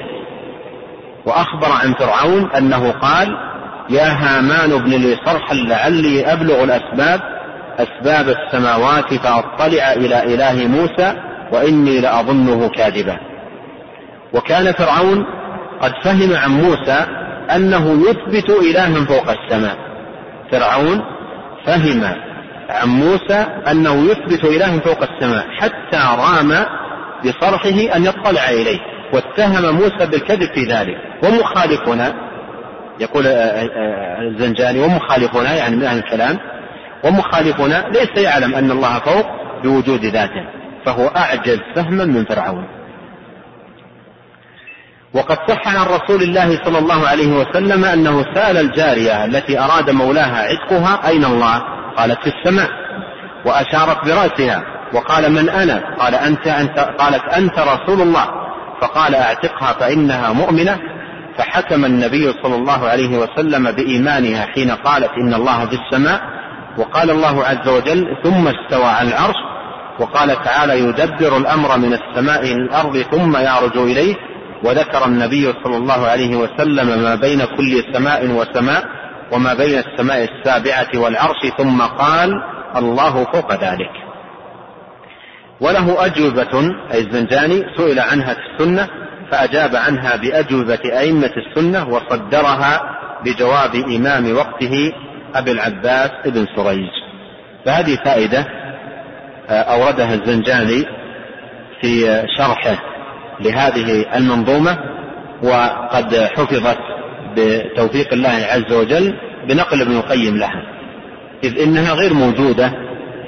[1.25, 3.27] وأخبر عن فرعون أنه قال
[3.89, 7.21] يا هامان ابن لي صرحا لعلي أبلغ الأسباب
[7.79, 11.13] أسباب السماوات فأطلع إلى إله موسى
[11.51, 13.32] وإني لأظنه كاذبا.
[14.33, 15.25] وكان فرعون
[15.81, 17.05] قد فهم عن موسى
[17.55, 19.77] أنه يثبت إلها فوق السماء.
[20.51, 21.01] فرعون
[21.65, 22.03] فهم
[22.69, 26.65] عن موسى أنه يثبت إلها فوق السماء حتى رام
[27.25, 28.79] بصرحه أن يطلع إليه
[29.13, 30.95] واتهم موسى بالكذب في ذلك.
[31.23, 32.13] ومخالفنا
[32.99, 33.27] يقول
[34.21, 36.39] الزنجاني ومخالفنا يعني من أهل الكلام
[37.03, 39.25] ومخالفنا ليس يعلم أن الله فوق
[39.63, 40.45] بوجود ذاته
[40.85, 42.82] فهو أعجز فهما من فرعون.
[45.13, 50.47] وقد صح عن رسول الله صلى الله عليه وسلم أنه سأل الجارية التي أراد مولاها
[50.47, 51.61] عتقها أين الله؟
[51.97, 52.69] قالت في السماء.
[53.45, 54.63] وأشارت برأسها.
[54.93, 58.25] وقال من أنا؟ قال أنت, أنت قالت أنت رسول الله.
[58.81, 60.79] فقال أعتقها فإنها مؤمنة.
[61.37, 66.21] فحكم النبي صلى الله عليه وسلم بإيمانها حين قالت إن الله في السماء.
[66.77, 69.35] وقال الله عز وجل ثم استوى على العرش.
[69.99, 74.15] وقال تعالى يدبر الأمر من السماء إلى الأرض ثم يعرج إليه.
[74.63, 78.83] وذكر النبي صلى الله عليه وسلم ما بين كل سماء وسماء
[79.31, 82.31] وما بين السماء السابعة والعرش ثم قال
[82.75, 83.91] الله فوق ذلك.
[85.61, 88.87] وله أجوبة أي الزنجاني سئل عنها في السنة
[89.31, 92.81] فأجاب عنها بأجوبة أئمة السنة وصدرها
[93.25, 94.93] بجواب إمام وقته
[95.35, 96.89] أبي العباس ابن سريج.
[97.65, 98.45] فهذه فائدة
[99.49, 100.85] آه، أوردها الزنجاني
[101.81, 102.92] في شرحه.
[103.39, 104.77] لهذه المنظومة
[105.43, 106.77] وقد حفظت
[107.37, 109.13] بتوفيق الله عز وجل
[109.47, 110.63] بنقل ابن القيم لها.
[111.43, 112.73] إذ إنها غير موجودة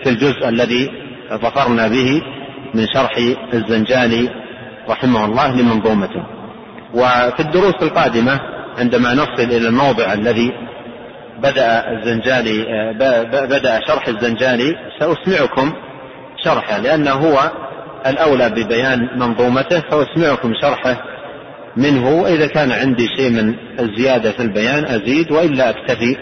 [0.04, 0.92] في الجزء الذي
[1.34, 2.22] ظفرنا به
[2.74, 3.18] من شرح
[3.54, 4.30] الزنجاني
[4.90, 6.24] رحمه الله لمنظومته.
[6.94, 8.40] وفي الدروس القادمة
[8.78, 10.52] عندما نصل إلى الموضع الذي
[11.40, 12.66] بدأ الزنجاني
[13.32, 15.74] بدأ شرح الزنجاني سأسمعكم
[16.44, 17.52] شرحه لأنه هو
[18.06, 20.98] الأولى ببيان منظومته فأسمعكم شرحه
[21.78, 26.18] منه وإذا كان عندي شيء من الزيادة في البيان أزيد وإلا أكتفي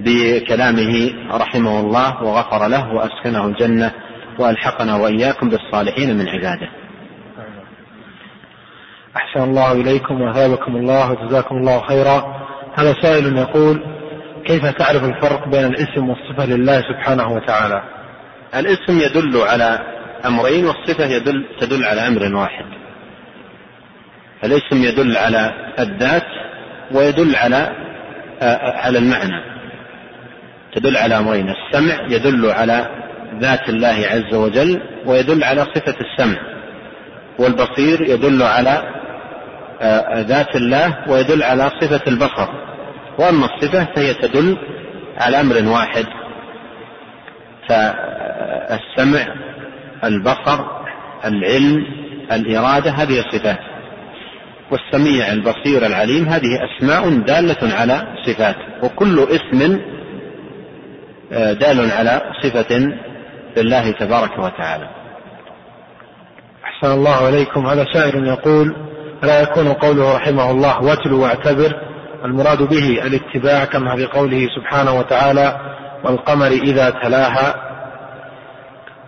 [0.00, 3.92] بكلامه رحمه الله وغفر له وأسكنه الجنة
[4.38, 6.68] وألحقنا وإياكم بالصالحين من عباده.
[9.16, 12.46] أحسن الله إليكم وأثابكم الله وجزاكم الله خيرا.
[12.74, 13.84] هذا سائل يقول
[14.46, 17.82] كيف تعرف الفرق بين الاسم والصفة لله سبحانه وتعالى؟
[18.54, 22.64] الاسم يدل على أمرين والصفة يدل تدل على أمر واحد.
[24.44, 26.26] الاسم يدل على الذات
[26.92, 27.76] ويدل على
[28.82, 29.40] على المعنى.
[30.74, 31.50] تدل على أمرين.
[31.50, 32.86] السمع يدل على
[33.40, 36.38] ذات الله عز وجل ويدل على صفة السمع.
[37.38, 38.82] والبصير يدل على
[39.82, 42.48] آه، ذات الله ويدل على صفة البصر.
[43.18, 44.58] وأما الصفة فهي تدل
[45.20, 46.06] على أمر واحد.
[47.68, 49.49] فالسمع
[50.04, 50.64] البصر
[51.24, 51.86] العلم
[52.32, 53.58] الإرادة هذه صفات
[54.70, 58.56] والسميع البصير العليم هذه أسماء دالة على صفات.
[58.82, 59.80] وكل اسم
[61.32, 62.92] آه، دال على صفة
[63.56, 64.88] لله تبارك وتعالى.
[66.64, 67.66] أحسن الله عليكم.
[67.66, 68.76] هذا شاعر يقول
[69.22, 71.72] لا يكون قوله رحمه الله واتل واعتبر
[72.24, 75.60] المراد به الاتباع كما في قوله سبحانه وتعالى
[76.04, 77.69] والقمر إذا تلاها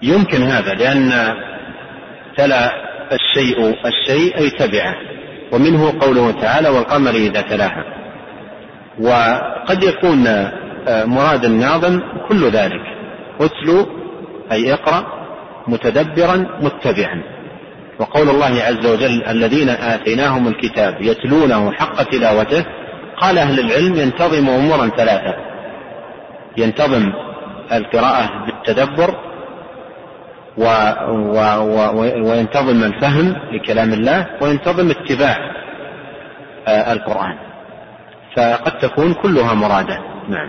[0.03, 1.34] يمكن هذا لأن
[2.36, 2.72] تلا
[3.12, 4.94] الشيء الشيء أي تبعه
[5.53, 7.84] ومنه قوله تعالى والقمر إذا تلاها.
[9.00, 10.26] وقد يكون
[10.88, 12.82] آه، مراد الناظم كل ذلك
[13.40, 13.86] اتلو
[14.53, 15.07] أي اقرأ
[15.68, 17.22] متدبرا متبعا.
[17.98, 22.64] وقول الله عز وجل الذين آتيناهم الكتاب يتلونه حق تلاوته.
[23.20, 25.34] قال أهل العلم ينتظم أمورا ثلاثة.
[26.57, 27.12] ينتظم
[27.72, 29.31] القراءة بالتدبر
[30.59, 30.64] و
[31.09, 32.00] و و
[32.30, 35.36] وينتظم الفهم لكلام الله وينتظم اتباع
[36.68, 37.36] آه، القرآن.
[38.36, 39.98] فقد تكون كلها مرادة.
[40.28, 40.48] نعم.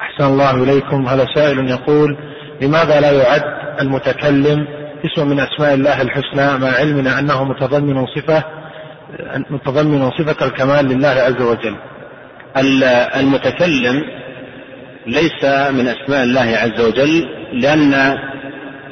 [0.00, 1.06] أحسن الله إليكم.
[1.06, 2.18] هذا سائل يقول
[2.60, 3.42] لماذا لا يعد
[3.80, 4.66] المتكلم
[5.04, 8.44] اسم من أسماء الله الحسنى مع علمنا أنه متضمن صفة
[9.50, 11.76] متضمن صفة الكمال لله عز وجل؟
[13.16, 14.02] المتكلم
[15.06, 17.94] ليس من أسماء الله عز وجل لأن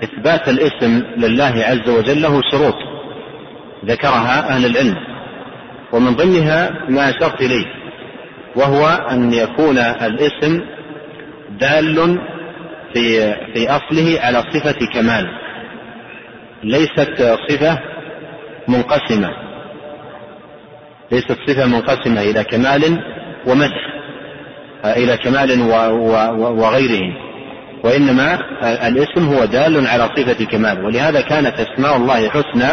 [0.03, 2.74] إثبات الاسم لله عز وجل له شروط
[3.84, 4.96] ذكرها أهل العلم
[5.92, 7.66] ومن ضمنها ما أشرت إليه
[8.57, 10.61] وهو أن يكون الاسم
[11.61, 12.18] دال
[12.94, 15.28] في في أصله على صفة كمال
[16.64, 17.78] ليست صفة
[18.68, 19.30] منقسمة
[21.12, 23.03] ليست صفة منقسمة إلى كمال
[23.46, 23.92] ومدح
[24.84, 25.62] إلى كمال
[26.40, 27.32] وغيره.
[27.85, 28.39] وإنما
[28.89, 32.68] الاسم هو دال على صفة كمال ولهذا كانت أسماء الله حسنى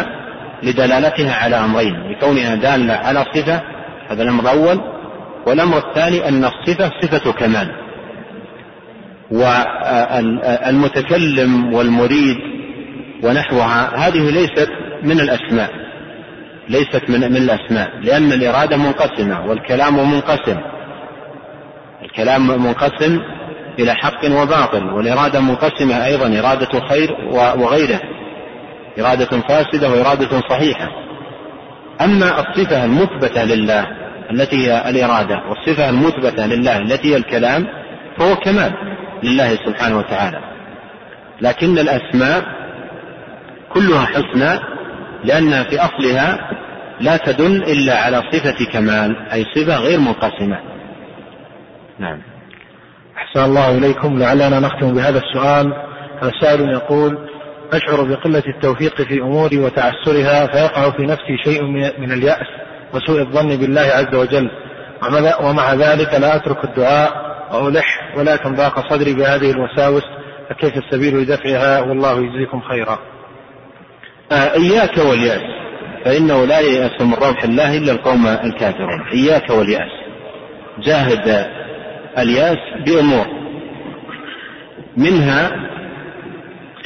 [0.62, 3.60] لدلالتها على أمرين لكونها دالة على صفة
[4.08, 4.80] هذا الأمر الأول
[5.46, 7.70] والأمر الثاني أن الصفة صفة كمال.
[10.60, 12.36] والمتكلم والمريد
[13.22, 14.70] ونحوها هذه ليست
[15.02, 15.70] من الأسماء
[16.68, 20.56] ليست من, من الأسماء لأن الإرادة منقسمة والكلام منقسم.
[22.02, 23.20] الكلام منقسم
[23.78, 28.00] إلى حق وباطل والإرادة منقسمة أيضا إرادة خير وغيره.
[29.00, 30.88] إرادة فاسدة وإرادة صحيحة.
[32.00, 33.86] أما الصفة المثبتة لله
[34.30, 37.66] التي هي الإرادة والصفة المثبتة لله التي هي الكلام
[38.18, 38.72] فهو كمال
[39.22, 40.40] لله سبحانه وتعالى.
[41.40, 42.44] لكن الأسماء
[43.72, 44.60] كلها حسنى
[45.24, 46.50] لأن في أصلها
[47.00, 50.58] لا تدل إلا على صفة كمال أي صفة غير منقسمة.
[51.98, 52.29] نعم.
[53.30, 55.72] أحسن الله إليكم لعلنا نختم بهذا السؤال.
[56.22, 57.18] هذا سائل يقول
[57.72, 61.62] أشعر بقلة التوفيق في أموري وتعسرها فيقع في نفسي شيء
[61.98, 62.46] من اليأس
[62.94, 64.50] وسوء الظن بالله عز وجل.
[65.42, 67.12] ومع ذلك لا أترك الدعاء
[67.52, 70.04] وألح ولكن ضاق صدري بهذه الوساوس
[70.50, 72.98] فكيف السبيل لدفعها؟ والله يجزيكم خيرا.
[74.32, 75.42] آه، إياك واليأس.
[76.04, 79.08] فإنه لا ييأس من روح الله إلا القوم الكافرون.
[79.12, 79.90] إياك واليأس.
[80.82, 81.59] جاهد
[82.18, 83.26] الياس بأمور.
[84.96, 85.50] منها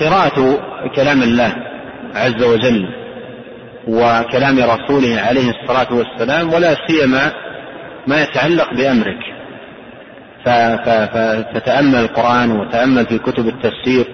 [0.01, 0.61] قراءة
[0.97, 1.55] كلام الله
[2.15, 2.89] عز وجل
[3.89, 7.33] وكلام رسوله عليه الصلاة والسلام ولا سيما
[8.07, 9.19] ما يتعلق بأمرك.
[10.45, 14.05] فتتأمل القرآن وتأمل في كتب التفسير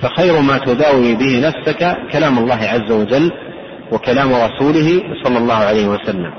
[0.00, 3.32] فخير ما تداوي به نفسك كلام الله عز وجل
[3.92, 6.32] وكلام رسوله صلى الله عليه وسلم.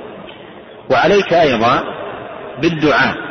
[0.91, 1.84] وعليك أيضا
[2.61, 3.28] بالدعاء.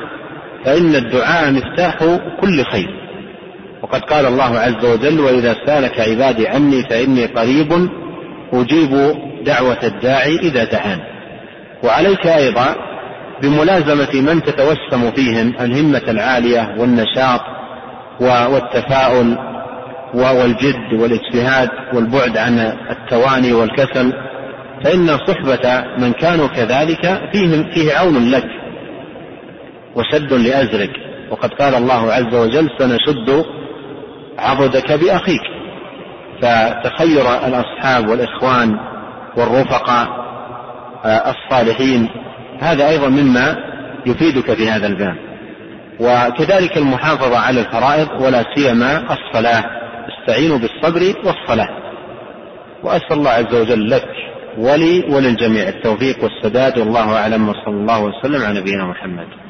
[0.65, 1.97] فإن الدعاء مفتاح
[2.41, 2.89] كل خير.
[3.83, 7.89] وقد قال الله عز وجل وإذا سألك عبادي عني فإني قريب
[8.53, 9.15] أجيب
[9.45, 10.99] دعوة الداعي إذا دعان.
[11.85, 12.75] وعليك أيضا
[13.43, 17.41] بملازمة من تتوسم فيهم الهمة العالية والنشاط
[18.21, 19.39] والتفاؤل
[20.15, 22.59] والجد والاجتهاد والبعد عن
[22.91, 24.13] التواني والكسل
[24.85, 28.45] فإن صحبة من كانوا كذلك فيهم فيه عون لك.
[29.95, 30.91] وشد لأزرك.
[31.31, 33.45] وقد قال الله عز وجل سنشد
[34.39, 35.43] عضدك بأخيك.
[36.43, 38.79] فتخير الأصحاب والإخوان
[39.37, 40.29] والرفقاء
[41.05, 42.09] آه، الصالحين
[42.61, 43.57] هذا أيضا مما
[44.07, 45.17] يفيدك في هذا الباب.
[46.01, 49.65] وكذلك المحافظة على الفرائض ولا سيما الصلاة.
[50.09, 51.69] استعينوا بالصبر والصلاة.
[52.83, 54.09] وأسأل الله عز وجل لك
[54.59, 56.79] ولي وللجميع التوفيق والسداد.
[56.79, 57.49] والله أعلم.
[57.49, 59.48] وصلى الله وسلم على نبينا محمد.